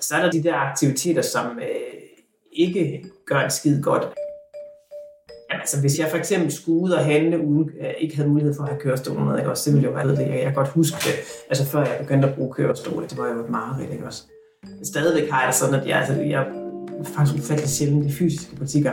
Så 0.00 0.14
er 0.16 0.22
der 0.22 0.30
de 0.30 0.42
der 0.42 0.54
aktiviteter, 0.54 1.22
som 1.22 1.58
øh, 1.58 2.02
ikke 2.52 3.04
gør 3.26 3.40
en 3.40 3.50
skid 3.50 3.82
godt. 3.82 4.02
Jamen, 5.50 5.60
altså, 5.60 5.80
hvis 5.80 5.98
jeg 5.98 6.08
for 6.10 6.16
eksempel 6.16 6.52
skulle 6.52 6.80
ud 6.80 6.90
og 6.90 7.04
handle, 7.04 7.40
uden 7.40 7.70
øh, 7.80 7.94
ikke 7.98 8.16
havde 8.16 8.28
mulighed 8.28 8.54
for 8.54 8.62
at 8.62 8.68
have 8.68 8.80
kørestol 8.80 9.20
med, 9.20 9.38
ikke 9.38 9.50
også, 9.50 9.70
det 9.70 9.74
ville 9.74 9.88
jo 9.88 9.94
være 9.94 10.08
det. 10.08 10.18
Jeg 10.18 10.42
kan 10.42 10.54
godt 10.54 10.68
huske 10.68 10.96
det, 10.96 11.14
altså 11.48 11.64
før 11.64 11.78
jeg 11.78 11.98
begyndte 12.00 12.28
at 12.28 12.34
bruge 12.34 12.54
kørestol, 12.54 13.02
det 13.02 13.18
var 13.18 13.28
jo 13.28 13.44
et 13.44 13.50
mareridt, 13.50 13.92
ikke 13.92 14.06
også. 14.06 14.22
Stadigvæk 14.82 15.30
har 15.30 15.44
jeg 15.44 15.54
sådan, 15.54 15.80
at 15.80 15.88
jeg, 15.88 15.98
altså, 15.98 16.14
jeg 16.14 16.61
faktisk 17.04 17.38
ufattelig 17.38 17.70
sjældent 17.70 18.06
i 18.06 18.12
fysiske 18.12 18.56
butikker. 18.56 18.92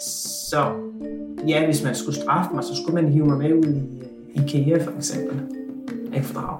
Så 0.00 0.72
ja, 1.48 1.64
hvis 1.64 1.82
man 1.84 1.94
skulle 1.94 2.16
straffe 2.20 2.54
mig, 2.54 2.64
så 2.64 2.74
skulle 2.82 3.02
man 3.02 3.12
hive 3.12 3.26
mig 3.26 3.38
med 3.38 3.52
ud 3.52 3.74
i 4.34 4.40
IKEA 4.40 4.84
for 4.84 4.92
eksempel. 4.96 5.40
Ikke 6.14 6.26
fordrag. 6.26 6.58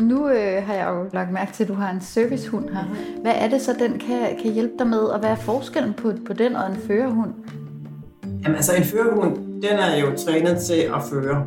Nu 0.00 0.28
øh, 0.28 0.62
har 0.66 0.74
jeg 0.74 0.88
jo 0.88 1.08
lagt 1.12 1.32
mærke 1.32 1.52
til, 1.52 1.62
at 1.62 1.68
du 1.68 1.74
har 1.74 1.90
en 1.90 2.00
servicehund 2.00 2.68
her. 2.68 2.84
Hvad 3.22 3.32
er 3.36 3.48
det 3.48 3.60
så, 3.60 3.72
den 3.78 3.98
kan, 3.98 4.36
kan 4.42 4.52
hjælpe 4.52 4.74
dig 4.78 4.86
med, 4.86 4.98
og 4.98 5.18
hvad 5.18 5.30
er 5.30 5.36
forskellen 5.36 5.94
på, 5.94 6.12
på 6.26 6.32
den 6.32 6.56
og 6.56 6.70
en 6.70 6.76
førerhund? 6.76 7.30
Jamen 8.42 8.56
altså, 8.56 8.76
en 8.76 8.84
førerhund, 8.84 9.36
den 9.36 9.72
er 9.78 9.96
jo 10.00 10.06
trænet 10.16 10.60
til 10.60 10.74
at 10.74 11.02
føre. 11.10 11.46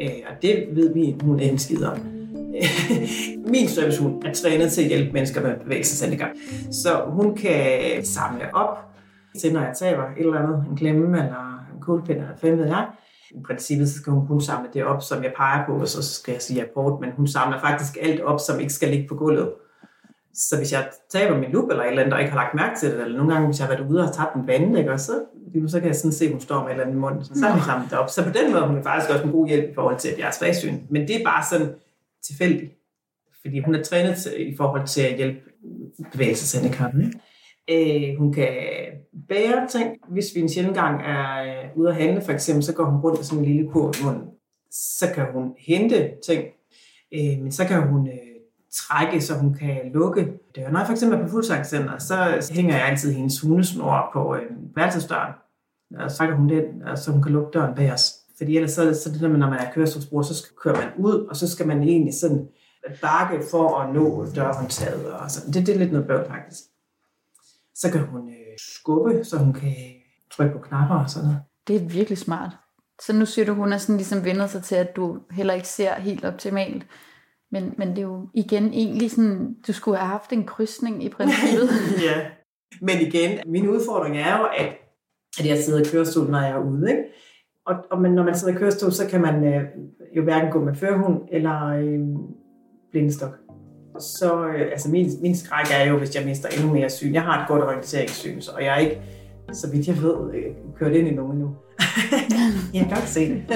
Øh, 0.00 0.08
og 0.28 0.42
det 0.42 0.66
ved 0.72 0.94
vi, 0.94 1.16
hun 1.20 1.40
er 1.40 1.44
en 1.44 1.58
skid 1.58 1.84
om. 1.84 2.13
Min 3.52 3.68
servicehund 3.68 4.24
er 4.24 4.32
trænet 4.32 4.72
til 4.72 4.82
at 4.82 4.88
hjælpe 4.88 5.12
mennesker 5.12 5.42
med 5.42 5.56
bevægelseshandicap. 5.64 6.28
Så 6.72 7.04
hun 7.06 7.36
kan 7.36 8.04
samle 8.04 8.54
op 8.54 8.78
til, 9.40 9.52
når 9.52 9.60
jeg 9.60 9.76
taber 9.76 10.02
et 10.02 10.26
eller 10.26 10.38
andet, 10.38 10.64
en 10.70 10.76
klemme 10.76 11.06
eller 11.06 11.66
en 11.74 11.80
kuglepind 11.80 12.18
eller 12.18 12.34
hvad 12.40 12.56
ved 12.56 12.66
jeg 12.66 12.86
i 13.34 13.42
princippet 13.46 13.88
så 13.88 13.94
skal 13.94 14.12
hun 14.12 14.26
kun 14.26 14.40
samle 14.40 14.68
det 14.74 14.84
op, 14.84 15.02
som 15.02 15.24
jeg 15.24 15.32
peger 15.36 15.66
på, 15.66 15.72
og 15.72 15.88
så 15.88 16.02
skal 16.02 16.32
jeg 16.32 16.42
sige 16.42 16.62
apport, 16.62 17.00
men 17.00 17.10
hun 17.16 17.26
samler 17.26 17.60
faktisk 17.60 17.96
alt 18.00 18.20
op, 18.20 18.40
som 18.40 18.60
ikke 18.60 18.72
skal 18.72 18.88
ligge 18.88 19.08
på 19.08 19.14
gulvet. 19.14 19.52
Så 20.34 20.56
hvis 20.56 20.72
jeg 20.72 20.88
taber 21.10 21.38
min 21.38 21.50
lup 21.50 21.70
eller 21.70 21.82
et 21.82 21.88
eller 21.88 22.02
andet, 22.02 22.14
og 22.14 22.20
ikke 22.20 22.32
har 22.32 22.40
lagt 22.40 22.54
mærke 22.54 22.80
til 22.80 22.90
det, 22.90 23.00
eller 23.00 23.16
nogle 23.16 23.32
gange, 23.32 23.46
hvis 23.46 23.58
jeg 23.58 23.66
har 23.66 23.74
været 23.74 23.90
ude 23.90 24.02
og 24.02 24.14
tabt 24.14 24.34
en 24.34 24.46
vand, 24.46 24.78
ikke, 24.78 24.92
og 24.92 25.00
så, 25.00 25.12
så 25.66 25.80
kan 25.80 25.88
jeg 25.88 25.96
sådan 25.96 26.12
se, 26.12 26.24
at 26.24 26.30
hun 26.30 26.40
står 26.40 26.58
med 26.58 26.66
et 26.66 26.70
eller 26.70 26.84
andet 26.84 27.00
mund, 27.00 27.24
så 27.24 27.46
har 27.46 27.52
hun 27.52 27.62
samlet 27.62 27.90
det 27.90 27.98
op. 27.98 28.10
Så 28.10 28.24
på 28.24 28.30
den 28.30 28.52
måde 28.52 28.66
hun 28.66 28.78
er 28.78 28.82
faktisk 28.82 29.10
også 29.10 29.24
en 29.24 29.32
god 29.32 29.48
hjælp 29.48 29.70
i 29.70 29.74
forhold 29.74 29.98
til, 29.98 30.08
at 30.08 30.18
jeg 30.18 30.26
er 30.26 30.30
svagsyn. 30.30 30.78
Men 30.90 31.08
det 31.08 31.20
er 31.20 31.24
bare 31.24 31.44
sådan 31.50 31.68
tilfældig. 32.26 32.70
fordi 33.42 33.60
hun 33.60 33.74
er 33.74 33.82
trænet 33.82 34.26
i 34.36 34.56
forhold 34.56 34.86
til 34.86 35.00
at 35.00 35.16
hjælpe 35.16 35.40
bevægelseshandikappen. 36.12 37.12
Øh, 37.70 38.18
hun 38.18 38.32
kan 38.32 38.48
bære 39.28 39.68
ting. 39.68 39.96
Hvis 40.08 40.24
vi 40.34 40.40
en 40.40 40.48
sjældent 40.48 40.76
gang 40.76 41.02
er 41.02 41.42
øh, 41.42 41.76
ude 41.76 41.88
at 41.88 41.96
handle, 41.96 42.20
for 42.20 42.32
eksempel, 42.32 42.64
så 42.64 42.74
går 42.74 42.84
hun 42.84 43.00
rundt 43.00 43.18
med 43.18 43.24
sådan 43.24 43.44
en 43.44 43.50
lille 43.50 43.70
kur 43.70 43.92
i 44.00 44.04
munden. 44.04 44.28
Så 44.70 45.06
kan 45.14 45.26
hun 45.32 45.54
hente 45.58 46.10
ting, 46.26 46.44
øh, 47.14 47.42
men 47.42 47.52
så 47.52 47.64
kan 47.64 47.88
hun 47.88 48.08
øh, 48.08 48.34
trække, 48.72 49.20
så 49.20 49.34
hun 49.34 49.54
kan 49.54 49.80
lukke 49.94 50.32
døren. 50.56 50.72
Når 50.72 50.80
jeg 50.80 50.86
for 50.86 50.92
eksempel 50.92 51.18
er 51.18 51.22
på 51.22 51.30
fuldsangscenter, 51.30 51.98
så 51.98 52.50
hænger 52.54 52.76
jeg 52.76 52.86
altid 52.88 53.12
hendes 53.12 53.40
hundesnor 53.40 54.10
på 54.12 54.36
øh, 54.36 54.76
værelsesdøren. 54.76 55.32
Og 55.98 56.10
så 56.10 56.16
trækker 56.16 56.36
hun 56.36 56.48
den, 56.48 56.64
så 56.96 57.12
hun 57.12 57.22
kan 57.22 57.32
lukke 57.32 57.58
døren 57.58 57.74
bag 57.74 57.92
os. 57.92 58.23
Fordi 58.38 58.56
ellers 58.56 58.72
så, 58.72 59.00
så 59.04 59.10
det 59.10 59.20
der 59.20 59.28
med, 59.28 59.38
når 59.38 59.50
man 59.50 59.58
er 59.58 59.72
kørestolsbruger, 59.72 60.22
så 60.22 60.46
kører 60.56 60.76
man 60.76 60.88
ud, 60.98 61.26
og 61.30 61.36
så 61.36 61.50
skal 61.50 61.66
man 61.66 61.82
egentlig 61.82 62.14
sådan 62.14 62.48
bakke 63.02 63.42
for 63.50 63.78
at 63.78 63.94
nå 63.94 64.26
dørhåndtaget. 64.34 65.12
Og 65.12 65.30
sådan. 65.30 65.52
Det, 65.52 65.66
det 65.66 65.74
er 65.74 65.78
lidt 65.78 65.92
noget 65.92 66.06
bøvl 66.06 66.26
faktisk. 66.28 66.60
Så 67.74 67.90
kan 67.90 68.00
hun 68.00 68.28
øh, 68.28 68.58
skubbe, 68.58 69.24
så 69.24 69.38
hun 69.38 69.52
kan 69.52 69.74
trykke 70.30 70.52
på 70.52 70.58
knapper 70.58 70.94
og 70.94 71.10
sådan 71.10 71.28
noget. 71.28 71.42
Det 71.68 71.76
er 71.76 71.80
virkelig 71.80 72.18
smart. 72.18 72.50
Så 73.02 73.12
nu 73.12 73.26
siger 73.26 73.46
du, 73.46 73.54
hun 73.54 73.72
er 73.72 73.78
sådan 73.78 73.96
ligesom 73.96 74.24
vendt 74.24 74.50
sig 74.50 74.62
til, 74.62 74.74
at 74.74 74.96
du 74.96 75.18
heller 75.30 75.54
ikke 75.54 75.68
ser 75.68 75.94
helt 75.94 76.24
optimalt. 76.24 76.86
Men, 77.50 77.74
men 77.78 77.88
det 77.88 77.98
er 77.98 78.02
jo 78.02 78.28
igen 78.34 78.72
egentlig 78.72 79.10
sådan, 79.10 79.56
du 79.66 79.72
skulle 79.72 79.98
have 79.98 80.08
haft 80.08 80.32
en 80.32 80.46
krydsning 80.46 81.04
i 81.04 81.08
princippet. 81.08 81.68
ja, 82.08 82.26
men 82.80 83.00
igen, 83.00 83.40
min 83.46 83.68
udfordring 83.68 84.16
er 84.16 84.38
jo, 84.38 84.44
at, 84.44 84.76
at 85.38 85.46
jeg 85.46 85.58
sidder 85.58 85.80
i 85.80 85.88
kørestol, 85.92 86.30
når 86.30 86.40
jeg 86.40 86.50
er 86.50 86.64
ude. 86.64 86.90
Ikke? 86.90 87.02
Og, 87.66 87.74
og 87.90 88.00
men 88.00 88.12
når 88.12 88.22
man 88.22 88.34
sidder 88.34 88.54
i 88.54 88.56
kørestol, 88.56 88.92
så 88.92 89.08
kan 89.08 89.20
man 89.20 89.44
øh, 89.44 89.62
jo 90.16 90.22
hverken 90.22 90.50
gå 90.50 90.64
med 90.64 90.74
førhund 90.74 91.20
eller 91.32 91.66
øh, 91.66 92.00
blindestok 92.90 93.38
så 94.00 94.46
øh, 94.46 94.60
altså 94.60 94.90
min, 94.90 95.10
min 95.22 95.36
skræk 95.36 95.66
er 95.72 95.84
jo, 95.84 95.98
hvis 95.98 96.14
jeg 96.14 96.24
mister 96.24 96.48
endnu 96.48 96.72
mere 96.72 96.90
syn. 96.90 97.14
Jeg 97.14 97.22
har 97.22 97.42
et 97.42 97.48
godt 97.48 97.62
orienteringssyn, 97.62 98.40
og 98.54 98.64
jeg 98.64 98.74
er 98.74 98.78
ikke, 98.78 99.00
så 99.52 99.70
vidt 99.70 99.88
jeg 99.88 100.02
ved, 100.02 100.34
øh, 100.34 100.44
kørt 100.78 100.92
ind 100.92 101.08
i 101.08 101.14
nogen 101.14 101.32
endnu. 101.32 101.54
jeg 102.74 102.82
kan 102.82 102.90
godt 102.90 103.08
se 103.08 103.28
det. 103.28 103.44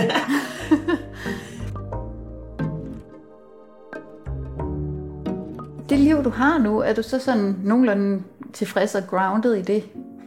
det 5.89 5.99
liv, 5.99 6.25
du 6.25 6.31
har 6.31 6.59
nu, 6.59 6.79
er 6.79 6.93
du 6.93 7.03
så 7.03 7.19
sådan 7.19 7.57
nogenlunde 7.65 8.23
tilfreds 8.53 8.95
og 8.95 9.03
grounded 9.11 9.55
i 9.55 9.63
det? 9.63 9.85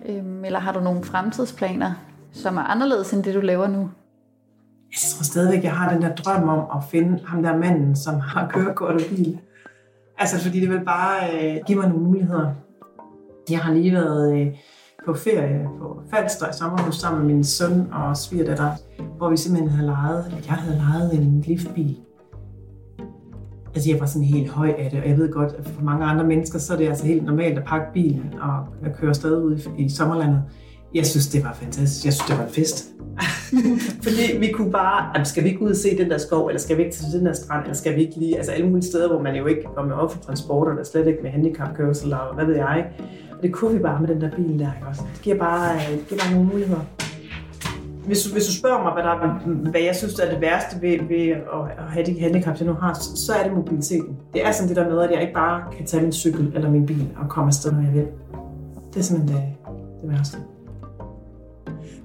Øhm, 0.09 0.45
eller 0.45 0.59
har 0.59 0.73
du 0.73 0.79
nogle 0.79 1.03
fremtidsplaner, 1.03 1.93
som 2.31 2.57
er 2.57 2.61
anderledes 2.61 3.13
end 3.13 3.23
det, 3.23 3.35
du 3.35 3.39
laver 3.39 3.67
nu? 3.67 3.89
Jeg 4.91 4.97
tror 5.15 5.23
stadigvæk, 5.23 5.63
jeg 5.63 5.71
har 5.73 5.93
den 5.93 6.01
der 6.01 6.15
drøm 6.15 6.49
om 6.49 6.77
at 6.77 6.83
finde 6.91 7.19
ham 7.25 7.43
der 7.43 7.57
manden, 7.57 7.95
som 7.95 8.19
har 8.19 8.47
kørekort 8.47 8.95
og 8.95 9.01
bil. 9.09 9.39
Altså, 10.17 10.39
fordi 10.43 10.59
det 10.59 10.69
vil 10.69 10.85
bare 10.85 11.19
øh, 11.33 11.57
give 11.67 11.77
mig 11.77 11.89
nogle 11.89 12.03
muligheder. 12.03 12.51
Jeg 13.49 13.59
har 13.59 13.73
lige 13.73 13.93
været 13.93 14.39
øh, 14.39 14.47
på 15.05 15.13
ferie 15.13 15.69
på 15.79 16.01
Falster 16.09 16.49
i 16.49 16.53
sommerhus 16.53 16.95
sammen 16.95 17.25
med 17.25 17.33
min 17.33 17.43
søn 17.43 17.87
og 17.91 18.17
svigerdatter, 18.17 18.71
hvor 19.17 19.29
vi 19.29 19.37
simpelthen 19.37 19.69
havde 19.69 19.87
lejet, 19.87 20.25
eller 20.25 20.39
jeg 20.47 20.55
havde 20.55 20.77
lejet 20.77 21.13
en 21.13 21.41
liftbil. 21.41 21.97
Altså, 23.75 23.89
jeg 23.89 23.99
var 23.99 24.05
sådan 24.05 24.27
helt 24.27 24.49
høj 24.49 24.73
af 24.77 24.91
det, 24.91 25.01
og 25.01 25.09
jeg 25.09 25.17
ved 25.17 25.31
godt, 25.31 25.53
at 25.53 25.67
for 25.67 25.81
mange 25.81 26.05
andre 26.05 26.23
mennesker, 26.23 26.59
så 26.59 26.73
er 26.73 26.77
det 26.77 26.87
altså 26.87 27.05
helt 27.05 27.23
normalt 27.23 27.57
at 27.57 27.65
pakke 27.65 27.93
bilen 27.93 28.33
og 28.41 28.67
at 28.85 28.95
køre 28.97 29.13
stadig 29.13 29.43
ud 29.43 29.57
i, 29.77 29.83
i 29.83 29.89
sommerlandet. 29.89 30.43
Jeg 30.93 31.05
synes, 31.05 31.27
det 31.27 31.43
var 31.43 31.53
fantastisk. 31.53 32.05
Jeg 32.05 32.13
synes, 32.13 32.27
det 32.27 32.37
var 32.37 32.43
en 32.43 32.51
fest. 32.51 32.85
Fordi 34.05 34.37
vi 34.39 34.51
kunne 34.51 34.71
bare, 34.71 35.25
skal 35.25 35.43
vi 35.43 35.49
ikke 35.49 35.61
ud 35.61 35.69
og 35.69 35.75
se 35.75 35.97
den 35.97 36.09
der 36.09 36.17
skov, 36.17 36.47
eller 36.47 36.59
skal 36.59 36.77
vi 36.77 36.83
ikke 36.83 36.95
til 36.95 37.19
den 37.19 37.25
der 37.25 37.33
strand, 37.33 37.63
eller 37.63 37.75
skal 37.75 37.95
vi 37.95 38.01
ikke 38.01 38.19
lige, 38.19 38.37
altså 38.37 38.51
alle 38.51 38.67
mulige 38.67 38.85
steder, 38.85 39.07
hvor 39.07 39.21
man 39.21 39.35
jo 39.35 39.45
ikke 39.45 39.61
var 39.75 39.85
med 39.85 39.93
offentlig 39.95 40.25
transport, 40.25 40.69
eller 40.69 40.83
slet 40.83 41.07
ikke 41.07 41.19
med 41.23 41.31
handicapkørsel, 41.31 42.05
eller 42.05 42.33
hvad 42.35 42.45
ved 42.45 42.55
jeg. 42.55 42.85
Og 43.31 43.43
det 43.43 43.53
kunne 43.53 43.73
vi 43.73 43.79
bare 43.79 43.99
med 43.99 44.07
den 44.07 44.21
der 44.21 44.29
bil 44.35 44.59
der, 44.59 44.73
ikke 44.75 44.87
også? 44.89 45.01
Det 45.13 45.21
giver 45.21 45.37
bare, 45.37 45.75
øh, 45.75 45.97
det 45.97 46.07
giver 46.07 46.21
bare 46.21 46.33
nogle 46.33 46.49
muligheder. 46.49 46.81
hvis, 48.05 48.25
hvis 48.25 48.45
du 48.45 48.53
spørger 48.53 48.83
mig, 48.83 48.93
hvad, 48.93 49.03
der, 49.03 49.69
hvad 49.71 49.81
jeg 49.81 49.95
synes 49.95 50.19
er 50.19 50.31
det 50.31 50.41
værste 50.41 50.81
ved, 50.81 50.97
ved 51.07 51.29
at, 51.29 51.83
have 51.89 52.05
de 52.05 52.19
handicap, 52.19 52.59
jeg 52.59 52.67
nu 52.67 52.73
har, 52.73 52.93
så 53.15 53.33
er 53.33 53.43
det 53.43 53.53
mobiliteten. 53.53 54.17
Det 54.33 54.45
er 54.47 54.51
sådan 54.51 54.69
det 54.69 54.75
der 54.75 54.89
med, 54.89 54.99
at 54.99 55.11
jeg 55.11 55.21
ikke 55.21 55.33
bare 55.33 55.63
kan 55.77 55.85
tage 55.85 56.03
min 56.03 56.11
cykel 56.11 56.51
eller 56.55 56.69
min 56.69 56.85
bil 56.85 57.07
og 57.17 57.29
komme 57.29 57.47
afsted, 57.47 57.71
når 57.71 57.81
jeg 57.81 57.93
vil. 57.93 58.07
Det 58.93 58.99
er 58.99 59.03
simpelthen 59.03 59.37
det, 59.37 59.45
det 60.01 60.11
værste. 60.11 60.37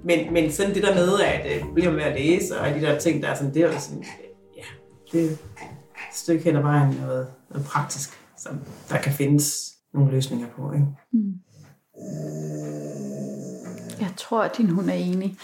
Men, 0.06 0.32
men 0.32 0.52
sådan 0.52 0.74
det 0.74 0.82
der 0.82 0.94
med, 0.94 1.20
at 1.20 1.56
øh, 1.56 1.74
bliver 1.74 1.92
med 1.92 2.02
at 2.02 2.20
læse, 2.20 2.60
og 2.60 2.74
de 2.74 2.80
der 2.80 2.98
ting, 2.98 3.22
der 3.22 3.28
er 3.28 3.34
sådan, 3.34 3.54
det 3.54 3.62
er 3.62 3.66
jo 3.66 3.80
sådan, 3.80 4.04
ja, 4.56 4.62
det 5.12 5.24
er 5.24 5.30
et 5.30 5.36
stykke 6.12 6.44
hen 6.44 6.56
ad 6.56 6.62
vejen 6.62 6.94
noget, 6.94 7.28
noget 7.50 7.66
praktisk, 7.66 8.10
som 8.38 8.60
der 8.88 8.98
kan 8.98 9.12
findes 9.12 9.72
nogle 9.94 10.10
løsninger 10.10 10.46
på. 10.56 10.72
Ikke? 10.72 10.86
Mm. 11.12 11.34
Jeg 14.00 14.12
tror, 14.16 14.42
at 14.42 14.56
din 14.58 14.70
hund 14.70 14.90
er 14.90 14.94
enig. 14.94 15.38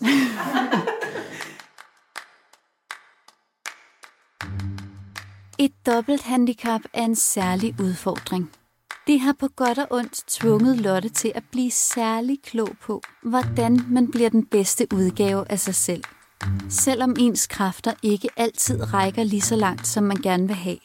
Et 5.58 5.72
dobbelt 5.86 6.22
handicap 6.22 6.80
er 6.92 7.04
en 7.04 7.16
særlig 7.16 7.74
udfordring. 7.80 8.50
Det 9.06 9.20
har 9.20 9.34
på 9.38 9.48
godt 9.56 9.78
og 9.78 9.86
ondt 9.90 10.24
tvunget 10.28 10.76
Lotte 10.76 11.08
til 11.08 11.32
at 11.34 11.42
blive 11.52 11.70
særlig 11.70 12.38
klog 12.42 12.68
på, 12.82 13.02
hvordan 13.22 13.80
man 13.88 14.10
bliver 14.10 14.28
den 14.28 14.46
bedste 14.46 14.86
udgave 14.94 15.50
af 15.50 15.60
sig 15.60 15.74
selv. 15.74 16.04
Selvom 16.68 17.14
ens 17.18 17.46
kræfter 17.46 17.92
ikke 18.02 18.28
altid 18.36 18.94
rækker 18.94 19.24
lige 19.24 19.40
så 19.40 19.56
langt, 19.56 19.86
som 19.86 20.04
man 20.04 20.16
gerne 20.16 20.46
vil 20.46 20.56
have. 20.56 20.78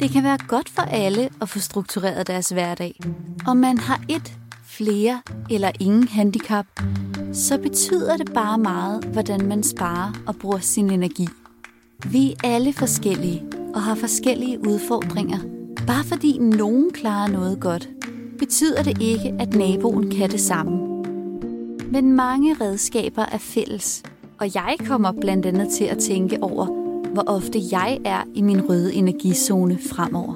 Det 0.00 0.10
kan 0.10 0.24
være 0.24 0.38
godt 0.48 0.68
for 0.68 0.82
alle 0.82 1.30
at 1.40 1.48
få 1.48 1.58
struktureret 1.58 2.26
deres 2.26 2.48
hverdag. 2.48 3.00
Og 3.46 3.56
man 3.56 3.78
har 3.78 4.00
et, 4.08 4.32
flere 4.64 5.22
eller 5.50 5.72
ingen 5.80 6.08
handicap, 6.08 6.66
så 7.32 7.58
betyder 7.58 8.16
det 8.16 8.32
bare 8.34 8.58
meget, 8.58 9.04
hvordan 9.04 9.46
man 9.46 9.62
sparer 9.62 10.12
og 10.26 10.36
bruger 10.36 10.58
sin 10.58 10.90
energi. 10.90 11.28
Vi 12.04 12.32
er 12.32 12.36
alle 12.42 12.72
forskellige 12.72 13.42
og 13.74 13.82
har 13.82 13.94
forskellige 13.94 14.58
udfordringer. 14.58 15.51
Bare 15.86 16.04
fordi 16.04 16.38
nogen 16.38 16.90
klarer 16.90 17.28
noget 17.28 17.60
godt, 17.60 17.88
betyder 18.38 18.82
det 18.82 19.02
ikke, 19.02 19.34
at 19.38 19.54
naboen 19.54 20.10
kan 20.10 20.30
det 20.30 20.40
samme. 20.40 21.02
Men 21.92 22.12
mange 22.12 22.54
redskaber 22.60 23.22
er 23.22 23.38
fælles, 23.38 24.02
og 24.38 24.54
jeg 24.54 24.76
kommer 24.86 25.12
blandt 25.20 25.46
andet 25.46 25.68
til 25.68 25.84
at 25.84 25.98
tænke 25.98 26.38
over, 26.42 26.66
hvor 27.12 27.24
ofte 27.26 27.58
jeg 27.72 27.98
er 28.04 28.22
i 28.34 28.42
min 28.42 28.68
røde 28.68 28.94
energizone 28.94 29.78
fremover. 29.78 30.34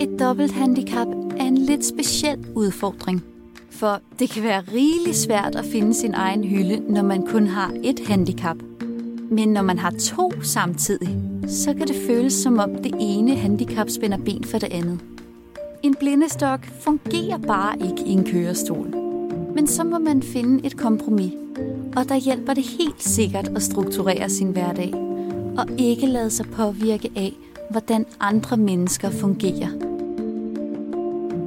Et 0.00 0.20
dobbelt 0.20 0.52
handicap 0.52 1.08
er 1.36 1.44
en 1.44 1.58
lidt 1.58 1.84
speciel 1.84 2.46
udfordring, 2.54 3.24
for 3.70 4.00
det 4.18 4.30
kan 4.30 4.42
være 4.42 4.62
rigeligt 4.74 5.16
svært 5.16 5.56
at 5.56 5.64
finde 5.64 5.94
sin 5.94 6.14
egen 6.14 6.44
hylde, 6.44 6.92
når 6.92 7.02
man 7.02 7.26
kun 7.26 7.46
har 7.46 7.72
et 7.84 8.00
handicap. 8.06 8.56
Men 9.30 9.48
når 9.48 9.62
man 9.62 9.78
har 9.78 9.90
to 9.90 10.32
samtidig, 10.42 11.08
så 11.48 11.74
kan 11.74 11.88
det 11.88 11.96
føles 12.06 12.32
som 12.32 12.58
om 12.58 12.74
det 12.74 12.94
ene 13.00 13.36
handicap 13.36 13.90
spænder 13.90 14.18
ben 14.18 14.44
for 14.44 14.58
det 14.58 14.72
andet. 14.72 14.98
En 15.82 15.94
blindestok 16.00 16.66
fungerer 16.80 17.38
bare 17.38 17.74
ikke 17.74 18.02
i 18.06 18.12
en 18.12 18.24
kørestol. 18.24 18.94
Men 19.54 19.66
så 19.66 19.84
må 19.84 19.98
man 19.98 20.22
finde 20.22 20.66
et 20.66 20.76
kompromis, 20.76 21.32
og 21.96 22.08
der 22.08 22.16
hjælper 22.16 22.54
det 22.54 22.64
helt 22.64 23.02
sikkert 23.02 23.48
at 23.56 23.62
strukturere 23.62 24.30
sin 24.30 24.50
hverdag, 24.50 24.94
og 25.58 25.66
ikke 25.78 26.06
lade 26.06 26.30
sig 26.30 26.46
påvirke 26.46 27.10
af, 27.16 27.32
hvordan 27.70 28.06
andre 28.20 28.56
mennesker 28.56 29.10
fungerer. 29.10 29.68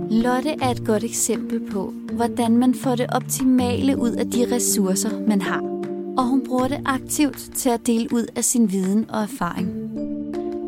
Lotte 0.09 0.49
er 0.61 0.69
et 0.69 0.85
godt 0.85 1.03
eksempel 1.03 1.71
på, 1.71 1.93
hvordan 2.13 2.57
man 2.57 2.75
får 2.75 2.95
det 2.95 3.05
optimale 3.15 3.97
ud 3.97 4.11
af 4.11 4.31
de 4.31 4.55
ressourcer, 4.55 5.27
man 5.27 5.41
har. 5.41 5.80
Og 6.17 6.23
hun 6.27 6.43
bruger 6.45 6.67
det 6.67 6.81
aktivt 6.85 7.37
til 7.37 7.69
at 7.69 7.87
dele 7.87 8.09
ud 8.13 8.25
af 8.35 8.43
sin 8.43 8.71
viden 8.71 9.09
og 9.09 9.21
erfaring. 9.21 9.69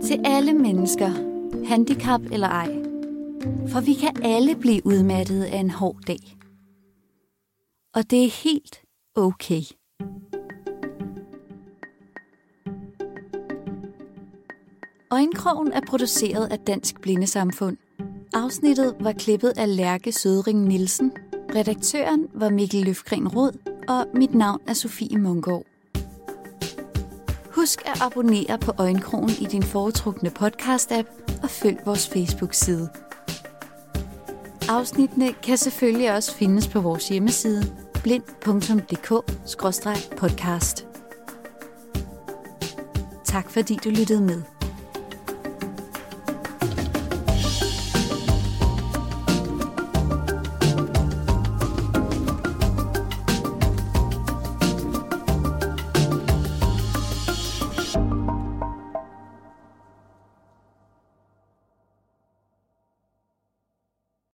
Til 0.03 0.21
alle 0.25 0.53
mennesker, 0.53 1.09
handicap 1.65 2.21
eller 2.31 2.47
ej. 2.47 2.69
For 3.67 3.81
vi 3.81 3.93
kan 3.93 4.23
alle 4.23 4.55
blive 4.55 4.85
udmattet 4.85 5.43
af 5.43 5.57
en 5.57 5.69
hård 5.69 5.97
dag. 6.07 6.37
Og 7.95 8.11
det 8.11 8.25
er 8.25 8.43
helt 8.43 8.81
okay. 9.15 9.61
Øjenkrogen 15.11 15.71
er 15.71 15.81
produceret 15.87 16.51
af 16.51 16.59
Dansk 16.59 17.01
Blindesamfund. 17.01 17.77
Afsnittet 18.33 18.95
var 18.99 19.11
klippet 19.11 19.53
af 19.57 19.75
Lærke 19.75 20.11
Sødring 20.11 20.67
Nielsen. 20.67 21.11
Redaktøren 21.55 22.27
var 22.33 22.49
Mikkel 22.49 22.85
Løfgren 22.85 23.27
Rod, 23.27 23.72
og 23.87 24.07
mit 24.13 24.35
navn 24.35 24.61
er 24.67 24.73
Sofie 24.73 25.17
Mungård. 25.17 25.65
Husk 27.51 27.81
at 27.85 28.01
abonnere 28.01 28.57
på 28.57 28.71
Øjenkrogen 28.77 29.29
i 29.29 29.45
din 29.45 29.63
foretrukne 29.63 30.31
podcast-app 30.39 31.39
og 31.43 31.49
følg 31.49 31.77
vores 31.85 32.09
Facebook-side. 32.09 32.89
Afsnittene 34.69 35.33
kan 35.33 35.57
selvfølgelig 35.57 36.15
også 36.15 36.35
findes 36.35 36.67
på 36.67 36.81
vores 36.81 37.09
hjemmeside 37.09 37.75
blind.dk-podcast. 38.03 40.85
Tak 43.25 43.49
fordi 43.49 43.79
du 43.83 43.89
lyttede 43.89 44.21
med. 44.21 44.41